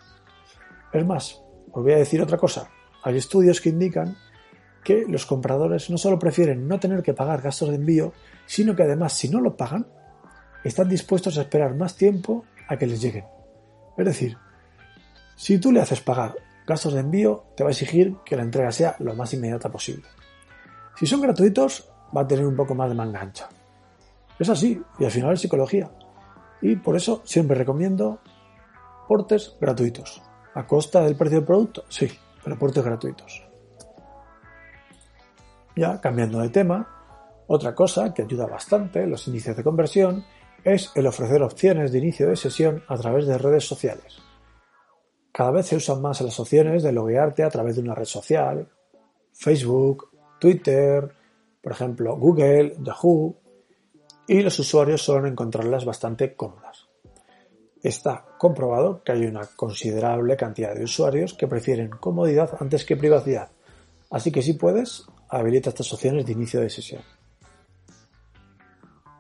Es 0.92 1.06
más, 1.06 1.42
os 1.72 1.84
voy 1.84 1.94
a 1.94 1.98
decir 1.98 2.22
otra 2.22 2.38
cosa. 2.38 2.70
Hay 3.04 3.18
estudios 3.18 3.62
que 3.62 3.70
indican 3.70 4.16
que 4.84 5.06
los 5.08 5.26
compradores 5.26 5.90
no 5.90 5.98
solo 5.98 6.18
prefieren 6.18 6.68
no 6.68 6.80
tener 6.80 7.04
que 7.04 7.14
pagar 7.14 7.42
gastos 7.42 7.70
de 7.70 7.76
envío, 7.76 8.14
sino 8.46 8.76
que 8.76 8.84
además 8.84 9.14
si 9.14 9.30
no 9.30 9.42
lo 9.42 9.58
pagan, 9.58 9.88
están 10.64 10.88
dispuestos 10.88 11.38
a 11.38 11.42
esperar 11.42 11.76
más 11.76 11.96
tiempo 11.96 12.46
a 12.68 12.78
que 12.78 12.88
les 12.88 13.02
lleguen. 13.02 13.26
Es 13.98 14.06
decir, 14.06 14.38
si 15.38 15.60
tú 15.60 15.72
le 15.72 15.79
haces 15.79 16.01
pagar 16.01 16.36
gastos 16.65 16.94
de 16.94 17.00
envío, 17.00 17.46
te 17.56 17.63
va 17.63 17.70
a 17.70 17.72
exigir 17.72 18.17
que 18.25 18.36
la 18.36 18.41
entrega 18.41 18.72
sea 18.72 18.96
lo 19.00 19.13
más 19.13 19.34
inmediata 19.34 19.72
posible. 19.72 20.08
Si 20.96 21.06
son 21.06 21.22
gratuitos, 21.22 21.89
va 22.15 22.22
a 22.22 22.27
tener 22.27 22.46
un 22.46 22.56
poco 22.56 22.74
más 22.74 22.89
de 22.89 22.96
manga 22.96 23.22
ancha. 23.22 23.48
Es 24.39 24.50
así, 24.50 24.82
y 24.98 25.06
al 25.06 25.12
final 25.12 25.34
es 25.34 25.41
psicología. 25.41 25.91
Y 26.60 26.75
por 26.75 26.96
eso 26.96 27.22
siempre 27.24 27.56
recomiendo 27.56 28.20
portes 29.08 29.56
gratuitos. 29.62 30.24
¿A 30.56 30.65
costa 30.65 31.01
del 31.01 31.15
precio 31.15 31.38
del 31.38 31.46
producto? 31.46 31.86
Sí, 31.88 32.12
pero 32.44 32.58
portes 32.58 32.84
gratuitos. 32.84 33.48
Ya 35.75 36.01
cambiando 36.01 36.39
de 36.39 36.50
tema, 36.50 37.44
otra 37.46 37.75
cosa 37.75 38.12
que 38.12 38.24
ayuda 38.24 38.48
bastante 38.48 39.06
los 39.06 39.27
inicios 39.27 39.56
de 39.56 39.63
conversión 39.63 40.25
es 40.63 40.91
el 40.96 41.06
ofrecer 41.06 41.44
opciones 41.44 41.91
de 41.91 42.00
inicio 42.00 42.27
de 42.27 42.36
sesión 42.36 42.84
a 42.88 42.98
través 42.98 43.27
de 43.27 43.38
redes 43.38 43.67
sociales. 43.67 44.26
Cada 45.38 45.51
vez 45.51 45.67
se 45.67 45.75
usan 45.75 46.01
más 46.01 46.20
las 46.22 46.39
opciones 46.39 46.82
de 46.82 46.91
loguearte 46.91 47.44
a 47.44 47.50
través 47.51 47.75
de 47.75 47.84
una 47.84 47.94
red 47.94 48.06
social, 48.06 48.67
Facebook, 49.34 50.10
Twitter, 50.39 51.13
por 51.62 51.74
ejemplo 51.74 52.17
Google, 52.17 52.75
Yahoo, 52.82 53.36
y 54.27 54.41
los 54.41 54.58
usuarios 54.58 55.03
suelen 55.03 55.34
encontrarlas 55.34 55.86
bastante 55.86 56.36
cómodas. 56.36 56.88
Está 57.84 58.25
comprobado 58.39 59.03
que 59.03 59.12
hay 59.12 59.27
una 59.27 59.46
considerable 59.46 60.36
cantidad 60.36 60.74
de 60.74 60.86
usuarios 60.86 61.36
que 61.36 61.46
prefieren 61.46 61.89
comodidad 61.89 62.58
antes 62.60 62.84
que 62.84 62.98
privacidad, 62.98 63.51
así 64.10 64.32
que 64.32 64.41
si 64.41 64.53
puedes, 64.53 65.06
habilita 65.29 65.70
estas 65.70 65.94
opciones 65.94 66.25
de 66.25 66.32
inicio 66.32 66.62
de 66.62 66.72
sesión. 66.72 67.03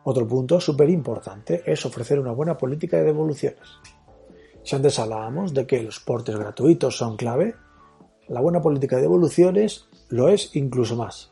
Otro 0.03 0.27
punto 0.27 0.59
súper 0.59 0.89
importante 0.89 1.61
es 1.63 1.85
ofrecer 1.85 2.19
una 2.19 2.31
buena 2.31 2.57
política 2.57 2.97
de 2.97 3.03
devoluciones. 3.03 3.96
Si 4.67 4.75
antes 4.75 4.99
hablábamos 4.99 5.53
de 5.53 5.65
que 5.65 5.81
los 5.81 6.01
portes 6.01 6.35
gratuitos 6.35 6.97
son 6.97 7.15
clave, 7.15 7.55
la 8.27 8.41
buena 8.41 8.61
política 8.61 8.97
de 8.97 9.03
devoluciones 9.03 9.87
lo 10.09 10.27
es 10.27 10.53
incluso 10.57 10.97
más. 10.97 11.31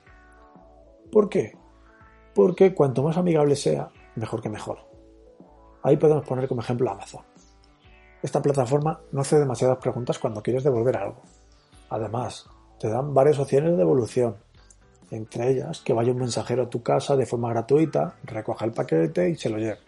¿Por 1.12 1.27
qué? 1.27 1.58
Porque 2.34 2.74
cuanto 2.74 3.04
más 3.04 3.18
amigable 3.18 3.58
sea, 3.58 3.89
mejor 4.15 4.42
que 4.42 4.48
mejor. 4.48 4.77
Ahí 5.84 5.98
podemos 5.98 6.25
poner 6.25 6.48
como 6.48 6.62
ejemplo 6.62 6.89
Amazon. 6.89 7.24
Esta 8.24 8.42
plataforma 8.42 9.01
no 9.12 9.20
hace 9.20 9.38
demasiadas 9.38 9.80
preguntas 9.80 10.18
cuando 10.18 10.42
quieres 10.42 10.63
devolver 10.63 10.96
algo. 10.96 11.22
Además, 11.89 12.50
te 12.80 12.88
dan 12.88 13.13
varias 13.13 13.38
opciones 13.38 13.72
de 13.72 13.77
devolución, 13.77 14.38
entre 15.12 15.51
ellas 15.51 15.82
que 15.82 15.92
vaya 15.92 16.13
un 16.13 16.20
mensajero 16.20 16.63
a 16.63 16.70
tu 16.70 16.82
casa 16.82 17.18
de 17.18 17.25
forma 17.25 17.50
gratuita, 17.50 18.15
recoja 18.24 18.63
el 18.63 18.72
paquete 18.72 19.30
y 19.30 19.36
se 19.36 19.50
lo 19.50 19.58
lleve. 19.58 19.80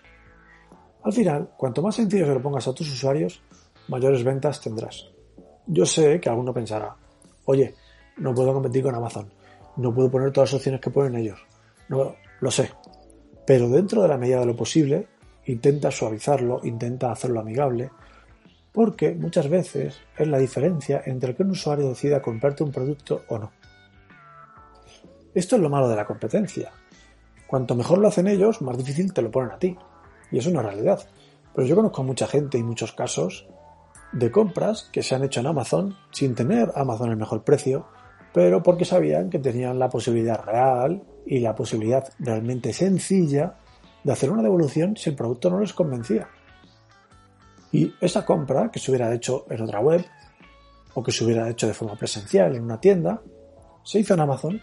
Al 1.07 1.13
final, 1.13 1.51
cuanto 1.55 1.81
más 1.81 1.95
sencillo 1.95 2.25
se 2.25 2.33
lo 2.33 2.41
pongas 2.41 2.67
a 2.67 2.73
tus 2.73 2.91
usuarios, 2.91 3.41
mayores 3.87 4.25
ventas 4.25 4.59
tendrás. 4.59 5.07
Yo 5.65 5.85
sé 5.85 6.19
que 6.19 6.27
alguno 6.27 6.53
pensará, 6.53 6.97
oye, 7.45 7.75
no 8.17 8.33
puedo 8.33 8.51
competir 8.51 8.83
con 8.83 8.93
Amazon, 8.93 9.31
no 9.77 9.93
puedo 9.93 10.11
poner 10.11 10.33
todas 10.33 10.51
las 10.51 10.57
opciones 10.59 10.81
que 10.81 10.89
ponen 10.89 11.15
ellos. 11.15 11.39
No, 11.87 12.13
lo 12.41 12.51
sé. 12.51 12.73
Pero 13.45 13.69
dentro 13.69 14.01
de 14.01 14.09
la 14.09 14.17
medida 14.17 14.41
de 14.41 14.47
lo 14.47 14.55
posible, 14.57 15.07
intenta 15.45 15.91
suavizarlo, 15.91 16.59
intenta 16.65 17.09
hacerlo 17.09 17.39
amigable, 17.39 17.89
porque 18.73 19.15
muchas 19.15 19.47
veces 19.47 20.01
es 20.17 20.27
la 20.27 20.39
diferencia 20.39 21.03
entre 21.05 21.33
que 21.33 21.43
un 21.43 21.51
usuario 21.51 21.87
decida 21.87 22.21
comprarte 22.21 22.65
un 22.65 22.71
producto 22.73 23.21
o 23.29 23.37
no. 23.37 23.53
Esto 25.33 25.55
es 25.55 25.61
lo 25.61 25.69
malo 25.69 25.87
de 25.87 25.95
la 25.95 26.05
competencia. 26.05 26.69
Cuanto 27.47 27.75
mejor 27.75 27.99
lo 27.99 28.09
hacen 28.09 28.27
ellos, 28.27 28.61
más 28.61 28.77
difícil 28.77 29.13
te 29.13 29.21
lo 29.21 29.31
ponen 29.31 29.51
a 29.51 29.57
ti. 29.57 29.77
Y 30.31 30.37
es 30.37 30.47
una 30.47 30.61
realidad. 30.61 31.07
Pero 31.55 31.67
yo 31.67 31.75
conozco 31.75 32.03
mucha 32.03 32.27
gente 32.27 32.57
y 32.57 32.63
muchos 32.63 32.91
casos 32.91 33.47
de 34.11 34.31
compras 34.31 34.89
que 34.91 35.03
se 35.03 35.15
han 35.15 35.23
hecho 35.23 35.39
en 35.39 35.47
Amazon 35.47 35.95
sin 36.11 36.35
tener 36.35 36.71
Amazon 36.75 37.09
el 37.09 37.17
mejor 37.17 37.43
precio, 37.43 37.87
pero 38.33 38.63
porque 38.63 38.85
sabían 38.85 39.29
que 39.29 39.39
tenían 39.39 39.79
la 39.79 39.89
posibilidad 39.89 40.43
real 40.43 41.03
y 41.25 41.39
la 41.39 41.55
posibilidad 41.55 42.07
realmente 42.19 42.73
sencilla 42.73 43.55
de 44.03 44.11
hacer 44.11 44.31
una 44.31 44.43
devolución 44.43 44.95
si 44.95 45.09
el 45.09 45.15
producto 45.15 45.49
no 45.49 45.59
les 45.59 45.73
convencía. 45.73 46.29
Y 47.71 47.93
esa 47.99 48.25
compra 48.25 48.71
que 48.71 48.79
se 48.79 48.91
hubiera 48.91 49.13
hecho 49.13 49.45
en 49.49 49.61
otra 49.61 49.79
web 49.81 50.05
o 50.93 51.03
que 51.03 51.11
se 51.11 51.25
hubiera 51.25 51.49
hecho 51.49 51.67
de 51.67 51.73
forma 51.73 51.95
presencial 51.95 52.55
en 52.55 52.63
una 52.63 52.79
tienda, 52.79 53.21
se 53.83 53.99
hizo 53.99 54.13
en 54.13 54.21
Amazon. 54.21 54.61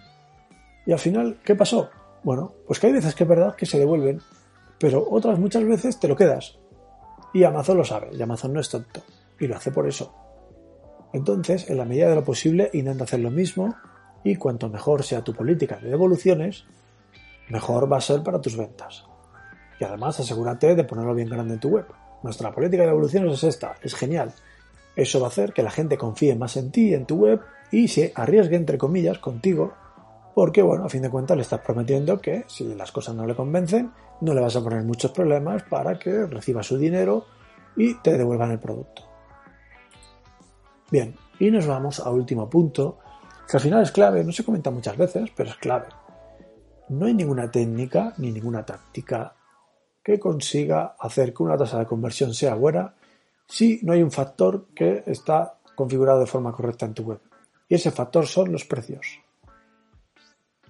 Y 0.86 0.92
al 0.92 0.98
final, 0.98 1.38
¿qué 1.44 1.54
pasó? 1.54 1.90
Bueno, 2.22 2.54
pues 2.66 2.80
que 2.80 2.86
hay 2.86 2.92
veces 2.92 3.14
que 3.14 3.24
es 3.24 3.28
verdad 3.28 3.54
que 3.54 3.66
se 3.66 3.78
devuelven, 3.78 4.20
pero 4.84 5.02
otras 5.10 5.38
muchas 5.38 5.64
veces 5.64 5.98
te 5.98 6.06
lo 6.08 6.14
quedas. 6.14 6.58
Y 7.32 7.42
Amazon 7.42 7.78
lo 7.78 7.84
sabe, 7.84 8.10
y 8.12 8.20
Amazon 8.20 8.52
no 8.52 8.60
es 8.60 8.68
tonto, 8.68 9.00
y 9.40 9.46
lo 9.46 9.56
hace 9.56 9.70
por 9.70 9.88
eso. 9.88 10.14
Entonces, 11.14 11.70
en 11.70 11.78
la 11.78 11.86
medida 11.86 12.10
de 12.10 12.16
lo 12.16 12.22
posible, 12.22 12.68
intenta 12.74 13.04
hacer 13.04 13.20
lo 13.20 13.30
mismo, 13.30 13.74
y 14.24 14.36
cuanto 14.36 14.68
mejor 14.68 15.02
sea 15.02 15.24
tu 15.24 15.32
política 15.32 15.78
de 15.78 15.88
devoluciones, 15.88 16.66
mejor 17.48 17.90
va 17.90 17.96
a 17.96 18.02
ser 18.02 18.22
para 18.22 18.42
tus 18.42 18.58
ventas. 18.58 19.06
Y 19.80 19.84
además, 19.84 20.20
asegúrate 20.20 20.74
de 20.74 20.84
ponerlo 20.84 21.14
bien 21.14 21.30
grande 21.30 21.54
en 21.54 21.60
tu 21.60 21.70
web. 21.70 21.86
Nuestra 22.22 22.52
política 22.52 22.82
de 22.82 22.88
devoluciones 22.88 23.32
es 23.32 23.44
esta, 23.44 23.76
es 23.80 23.94
genial. 23.94 24.34
Eso 24.94 25.18
va 25.18 25.28
a 25.28 25.30
hacer 25.30 25.54
que 25.54 25.62
la 25.62 25.70
gente 25.70 25.96
confíe 25.96 26.36
más 26.36 26.58
en 26.58 26.70
ti, 26.70 26.92
en 26.92 27.06
tu 27.06 27.16
web, 27.16 27.40
y 27.70 27.88
se 27.88 28.12
arriesgue, 28.14 28.56
entre 28.56 28.76
comillas, 28.76 29.18
contigo, 29.18 29.72
porque, 30.34 30.62
bueno, 30.62 30.84
a 30.84 30.88
fin 30.88 31.02
de 31.02 31.10
cuentas 31.10 31.36
le 31.36 31.42
estás 31.42 31.60
prometiendo 31.60 32.20
que 32.20 32.44
si 32.48 32.74
las 32.74 32.90
cosas 32.90 33.14
no 33.14 33.26
le 33.26 33.36
convencen, 33.36 33.92
no 34.20 34.34
le 34.34 34.40
vas 34.40 34.56
a 34.56 34.62
poner 34.62 34.82
muchos 34.82 35.12
problemas 35.12 35.62
para 35.64 35.98
que 35.98 36.26
reciba 36.26 36.62
su 36.62 36.76
dinero 36.76 37.24
y 37.76 37.94
te 37.94 38.18
devuelvan 38.18 38.50
el 38.50 38.58
producto. 38.58 39.02
Bien, 40.90 41.14
y 41.38 41.50
nos 41.50 41.66
vamos 41.66 42.00
a 42.00 42.10
último 42.10 42.48
punto, 42.50 42.98
que 43.48 43.56
al 43.56 43.62
final 43.62 43.82
es 43.82 43.92
clave, 43.92 44.24
no 44.24 44.32
se 44.32 44.44
comenta 44.44 44.70
muchas 44.70 44.96
veces, 44.96 45.30
pero 45.34 45.50
es 45.50 45.56
clave. 45.56 45.86
No 46.88 47.06
hay 47.06 47.14
ninguna 47.14 47.50
técnica 47.50 48.12
ni 48.18 48.30
ninguna 48.30 48.64
táctica 48.64 49.34
que 50.02 50.18
consiga 50.18 50.96
hacer 50.98 51.32
que 51.32 51.42
una 51.42 51.56
tasa 51.56 51.78
de 51.78 51.86
conversión 51.86 52.34
sea 52.34 52.54
buena 52.54 52.94
si 53.46 53.80
no 53.82 53.92
hay 53.92 54.02
un 54.02 54.10
factor 54.10 54.66
que 54.74 55.02
está 55.06 55.58
configurado 55.74 56.20
de 56.20 56.26
forma 56.26 56.52
correcta 56.52 56.86
en 56.86 56.94
tu 56.94 57.04
web. 57.04 57.20
Y 57.68 57.76
ese 57.76 57.90
factor 57.90 58.26
son 58.26 58.52
los 58.52 58.64
precios. 58.64 59.20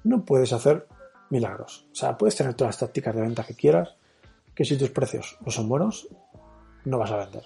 No 0.04 0.24
puedes 0.24 0.52
hacer 0.52 0.86
milagros. 1.30 1.88
O 1.92 1.94
sea, 1.94 2.16
puedes 2.16 2.36
tener 2.36 2.54
todas 2.54 2.74
las 2.74 2.80
tácticas 2.80 3.14
de 3.14 3.22
venta 3.22 3.44
que 3.44 3.54
quieras, 3.54 3.96
que 4.54 4.64
si 4.64 4.76
tus 4.76 4.90
precios 4.90 5.38
no 5.44 5.50
son 5.50 5.68
buenos, 5.68 6.08
no 6.84 6.98
vas 6.98 7.10
a 7.10 7.16
vender. 7.16 7.42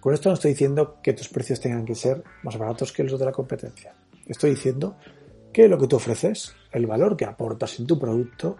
Con 0.00 0.14
esto 0.14 0.28
no 0.28 0.34
estoy 0.34 0.52
diciendo 0.52 0.98
que 1.02 1.12
tus 1.12 1.28
precios 1.28 1.60
tengan 1.60 1.84
que 1.84 1.94
ser 1.94 2.22
más 2.42 2.56
baratos 2.56 2.92
que 2.92 3.02
los 3.02 3.18
de 3.18 3.24
la 3.24 3.32
competencia. 3.32 3.94
Estoy 4.26 4.50
diciendo 4.50 4.96
que 5.52 5.68
lo 5.68 5.78
que 5.78 5.88
tú 5.88 5.96
ofreces, 5.96 6.54
el 6.70 6.86
valor 6.86 7.16
que 7.16 7.24
aportas 7.24 7.80
en 7.80 7.86
tu 7.86 7.98
producto, 7.98 8.56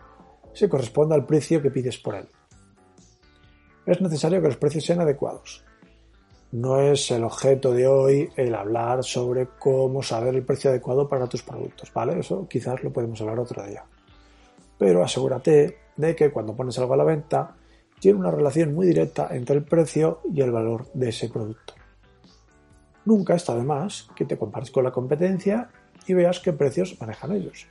se 0.52 0.68
corresponda 0.68 1.14
al 1.14 1.26
precio 1.26 1.62
que 1.62 1.71
pides 1.71 1.99
por 1.99 2.16
él. 2.16 2.26
Es 3.87 4.00
necesario 4.00 4.40
que 4.40 4.49
los 4.49 4.57
precios 4.57 4.85
sean 4.85 5.00
adecuados. 5.00 5.64
No 6.50 6.81
es 6.81 7.11
el 7.11 7.25
objeto 7.25 7.73
de 7.73 7.87
hoy 7.87 8.31
el 8.37 8.55
hablar 8.55 9.05
sobre 9.05 9.49
cómo 9.59 10.02
saber 10.02 10.35
el 10.35 10.45
precio 10.45 10.71
adecuado 10.71 11.07
para 11.07 11.26
tus 11.26 11.43
productos, 11.43 11.93
¿vale? 11.93 12.19
Eso 12.19 12.49
quizás 12.49 12.83
lo 12.83 12.90
podemos 12.90 13.21
hablar 13.21 13.38
otro 13.38 13.62
día. 13.67 13.85
Pero 14.78 15.05
asegúrate 15.05 15.76
de 15.97 16.17
que 16.17 16.31
cuando 16.31 16.57
pones 16.57 16.78
algo 16.78 16.95
a 16.95 16.97
la 16.97 17.05
venta, 17.05 17.55
tiene 18.00 18.19
una 18.19 18.31
relación 18.31 18.75
muy 18.75 18.87
directa 18.87 19.28
entre 19.33 19.57
el 19.57 19.64
precio 19.64 20.21
y 20.33 20.40
el 20.40 20.50
valor 20.50 20.87
de 20.95 21.11
ese 21.11 21.28
producto. 21.28 21.75
Nunca 23.05 23.35
está 23.35 23.55
de 23.55 23.64
más 23.64 24.09
que 24.17 24.25
te 24.25 24.38
compares 24.38 24.71
con 24.71 24.85
la 24.85 24.90
competencia 24.90 25.69
y 26.07 26.14
veas 26.14 26.40
qué 26.40 26.55
precios 26.55 26.97
manejan 26.99 27.33
ellos. 27.33 27.66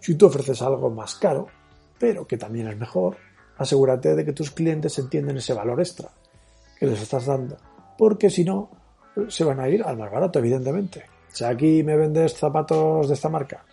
Si 0.00 0.14
tú 0.16 0.26
ofreces 0.26 0.60
algo 0.60 0.90
más 0.90 1.14
caro, 1.14 1.46
pero 1.98 2.26
que 2.26 2.36
también 2.36 2.68
es 2.68 2.76
mejor, 2.76 3.16
asegúrate 3.56 4.14
de 4.14 4.26
que 4.26 4.32
tus 4.34 4.50
clientes 4.50 4.98
entienden 4.98 5.38
ese 5.38 5.54
valor 5.54 5.80
extra 5.80 6.10
que 6.78 6.86
les 6.86 7.00
estás 7.00 7.26
dando, 7.26 7.56
porque 7.96 8.30
si 8.30 8.44
no, 8.44 8.70
se 9.28 9.44
van 9.44 9.60
a 9.60 9.68
ir 9.68 9.82
al 9.82 9.96
más 9.96 10.10
barato, 10.10 10.38
evidentemente. 10.38 11.04
Si 11.28 11.44
aquí 11.44 11.82
me 11.82 11.96
vendes 11.96 12.34
zapatos 12.34 13.08
de 13.08 13.14
esta 13.14 13.28
marca 13.28 13.64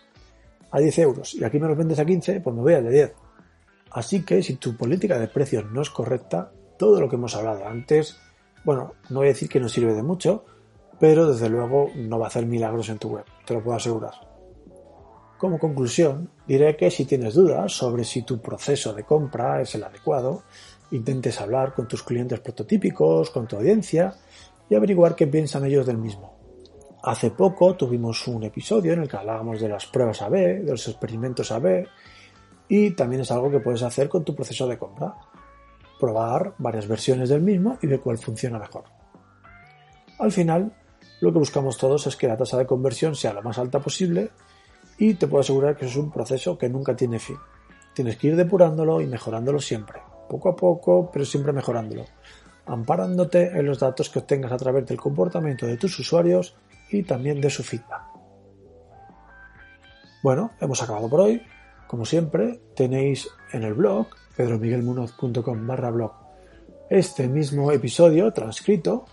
a 0.70 0.78
10 0.78 0.98
euros 0.98 1.34
y 1.34 1.44
aquí 1.44 1.58
me 1.58 1.68
los 1.68 1.76
vendes 1.76 1.98
a 1.98 2.04
15, 2.04 2.40
pues 2.40 2.56
me 2.56 2.62
voy 2.62 2.74
al 2.74 2.84
de 2.84 2.90
10. 2.90 3.14
Así 3.92 4.24
que 4.24 4.42
si 4.42 4.56
tu 4.56 4.76
política 4.76 5.18
de 5.18 5.28
precios 5.28 5.70
no 5.70 5.82
es 5.82 5.90
correcta, 5.90 6.50
todo 6.78 7.00
lo 7.00 7.08
que 7.08 7.16
hemos 7.16 7.36
hablado 7.36 7.66
antes, 7.66 8.16
bueno, 8.64 8.94
no 9.10 9.20
voy 9.20 9.26
a 9.26 9.32
decir 9.32 9.48
que 9.48 9.60
no 9.60 9.68
sirve 9.68 9.94
de 9.94 10.02
mucho, 10.02 10.44
pero 10.98 11.30
desde 11.30 11.48
luego 11.48 11.90
no 11.94 12.18
va 12.18 12.26
a 12.26 12.28
hacer 12.28 12.46
milagros 12.46 12.88
en 12.88 12.98
tu 12.98 13.10
web, 13.10 13.24
te 13.44 13.54
lo 13.54 13.62
puedo 13.62 13.76
asegurar. 13.76 14.31
Como 15.42 15.58
conclusión, 15.58 16.30
diré 16.46 16.76
que 16.76 16.88
si 16.88 17.04
tienes 17.04 17.34
dudas 17.34 17.72
sobre 17.72 18.04
si 18.04 18.22
tu 18.22 18.40
proceso 18.40 18.94
de 18.94 19.02
compra 19.02 19.60
es 19.60 19.74
el 19.74 19.82
adecuado, 19.82 20.44
intentes 20.92 21.40
hablar 21.40 21.74
con 21.74 21.88
tus 21.88 22.04
clientes 22.04 22.38
prototípicos, 22.38 23.30
con 23.30 23.48
tu 23.48 23.56
audiencia 23.56 24.14
y 24.70 24.76
averiguar 24.76 25.16
qué 25.16 25.26
piensan 25.26 25.64
ellos 25.64 25.84
del 25.84 25.98
mismo. 25.98 26.38
Hace 27.02 27.32
poco 27.32 27.74
tuvimos 27.74 28.28
un 28.28 28.44
episodio 28.44 28.92
en 28.92 29.02
el 29.02 29.08
que 29.08 29.16
hablábamos 29.16 29.60
de 29.60 29.68
las 29.68 29.84
pruebas 29.86 30.22
AB, 30.22 30.62
de 30.62 30.70
los 30.70 30.86
experimentos 30.86 31.50
AB, 31.50 31.88
y 32.68 32.92
también 32.92 33.22
es 33.22 33.32
algo 33.32 33.50
que 33.50 33.58
puedes 33.58 33.82
hacer 33.82 34.08
con 34.08 34.22
tu 34.22 34.36
proceso 34.36 34.68
de 34.68 34.78
compra. 34.78 35.16
Probar 35.98 36.54
varias 36.58 36.86
versiones 36.86 37.30
del 37.30 37.42
mismo 37.42 37.78
y 37.82 37.88
ver 37.88 37.98
cuál 37.98 38.18
funciona 38.18 38.60
mejor. 38.60 38.84
Al 40.20 40.30
final, 40.30 40.72
lo 41.20 41.32
que 41.32 41.40
buscamos 41.40 41.78
todos 41.78 42.06
es 42.06 42.14
que 42.14 42.28
la 42.28 42.36
tasa 42.36 42.58
de 42.58 42.66
conversión 42.66 43.16
sea 43.16 43.32
lo 43.32 43.42
más 43.42 43.58
alta 43.58 43.80
posible 43.80 44.30
y 45.02 45.14
te 45.14 45.26
puedo 45.26 45.40
asegurar 45.40 45.76
que 45.76 45.86
es 45.86 45.96
un 45.96 46.12
proceso 46.12 46.56
que 46.56 46.68
nunca 46.68 46.94
tiene 46.94 47.18
fin. 47.18 47.36
Tienes 47.92 48.16
que 48.16 48.28
ir 48.28 48.36
depurándolo 48.36 49.00
y 49.00 49.06
mejorándolo 49.08 49.58
siempre, 49.58 50.00
poco 50.28 50.48
a 50.48 50.54
poco, 50.54 51.10
pero 51.12 51.24
siempre 51.24 51.52
mejorándolo, 51.52 52.04
amparándote 52.66 53.46
en 53.58 53.66
los 53.66 53.80
datos 53.80 54.08
que 54.08 54.20
obtengas 54.20 54.52
a 54.52 54.56
través 54.56 54.86
del 54.86 55.00
comportamiento 55.00 55.66
de 55.66 55.76
tus 55.76 55.98
usuarios 55.98 56.54
y 56.88 57.02
también 57.02 57.40
de 57.40 57.50
su 57.50 57.64
feedback. 57.64 58.02
Bueno, 60.22 60.52
hemos 60.60 60.80
acabado 60.80 61.08
por 61.08 61.22
hoy. 61.22 61.42
Como 61.88 62.04
siempre, 62.04 62.60
tenéis 62.76 63.28
en 63.52 63.64
el 63.64 63.74
blog 63.74 64.06
pedromiguelmunoz.com 64.36 65.66
barra 65.66 65.90
blog 65.90 66.12
este 66.90 67.26
mismo 67.26 67.72
episodio 67.72 68.32
transcrito 68.32 69.06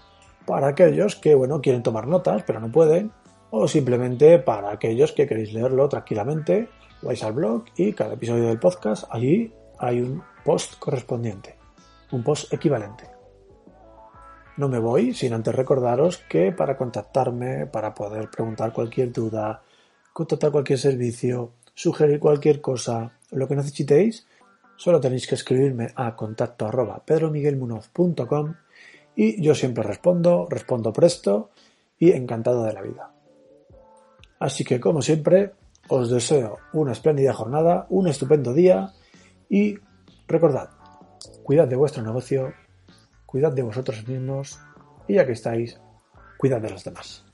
para 0.46 0.68
aquellos 0.68 1.16
que 1.16 1.34
bueno 1.34 1.62
quieren 1.62 1.84
tomar 1.84 2.08
notas 2.08 2.44
pero 2.44 2.60
no 2.60 2.72
pueden 2.72 3.12
o 3.52 3.68
simplemente 3.68 4.40
para 4.40 4.72
aquellos 4.72 5.12
que 5.12 5.28
queréis 5.28 5.54
leerlo 5.54 5.90
tranquilamente, 5.90 6.70
vais 7.02 7.24
al 7.24 7.34
blog 7.34 7.66
y 7.76 7.94
cada 7.94 8.14
episodio 8.14 8.48
del 8.48 8.60
podcast 8.60 9.06
allí 9.10 9.54
hay 9.78 10.02
un 10.02 10.24
post 10.44 10.78
correspondiente, 10.80 11.58
un 12.12 12.24
post 12.24 12.54
equivalente. 12.54 13.06
No 14.58 14.68
me 14.68 14.80
voy 14.80 15.14
sin 15.14 15.34
antes 15.34 15.56
recordaros 15.56 16.18
que 16.18 16.52
para 16.52 16.76
contactarme, 16.76 17.66
para 17.66 17.94
poder 17.94 18.30
preguntar 18.30 18.74
cualquier 18.74 19.12
duda, 19.12 19.64
contratar 20.12 20.52
cualquier 20.52 20.80
servicio, 20.80 21.54
sugerir 21.74 22.20
cualquier 22.20 22.60
cosa, 22.60 23.14
lo 23.32 23.48
que 23.48 23.56
necesitéis, 23.56 24.28
solo 24.76 25.00
tenéis 25.00 25.28
que 25.28 25.36
escribirme 25.36 25.88
a 25.96 26.16
contacto 26.16 26.68
arroba 26.68 27.04
pedromiguelmunoz.com 27.06 28.56
y 29.16 29.42
yo 29.42 29.56
siempre 29.56 29.84
respondo, 29.84 30.48
respondo 30.50 30.92
presto 30.92 31.52
y 31.98 32.12
encantado 32.12 32.64
de 32.64 32.74
la 32.74 32.82
vida. 32.82 33.14
Así 34.40 34.64
que, 34.64 34.80
como 34.80 35.02
siempre, 35.02 35.52
os 35.90 36.10
deseo 36.10 36.58
una 36.74 36.94
espléndida 36.94 37.34
jornada, 37.34 37.86
un 37.90 38.08
estupendo 38.08 38.54
día 38.54 38.94
y 39.50 39.76
recordad, 40.28 40.70
cuidad 41.44 41.68
de 41.68 41.76
vuestro 41.76 42.04
negocio, 42.04 42.54
cuidad 43.26 43.52
de 43.52 43.64
vosotros 43.64 44.08
mismos 44.08 44.60
y 45.08 45.16
ya 45.16 45.26
que 45.26 45.34
estáis, 45.34 45.80
cuidad 46.38 46.62
de 46.62 46.70
los 46.70 46.84
demás. 46.84 47.29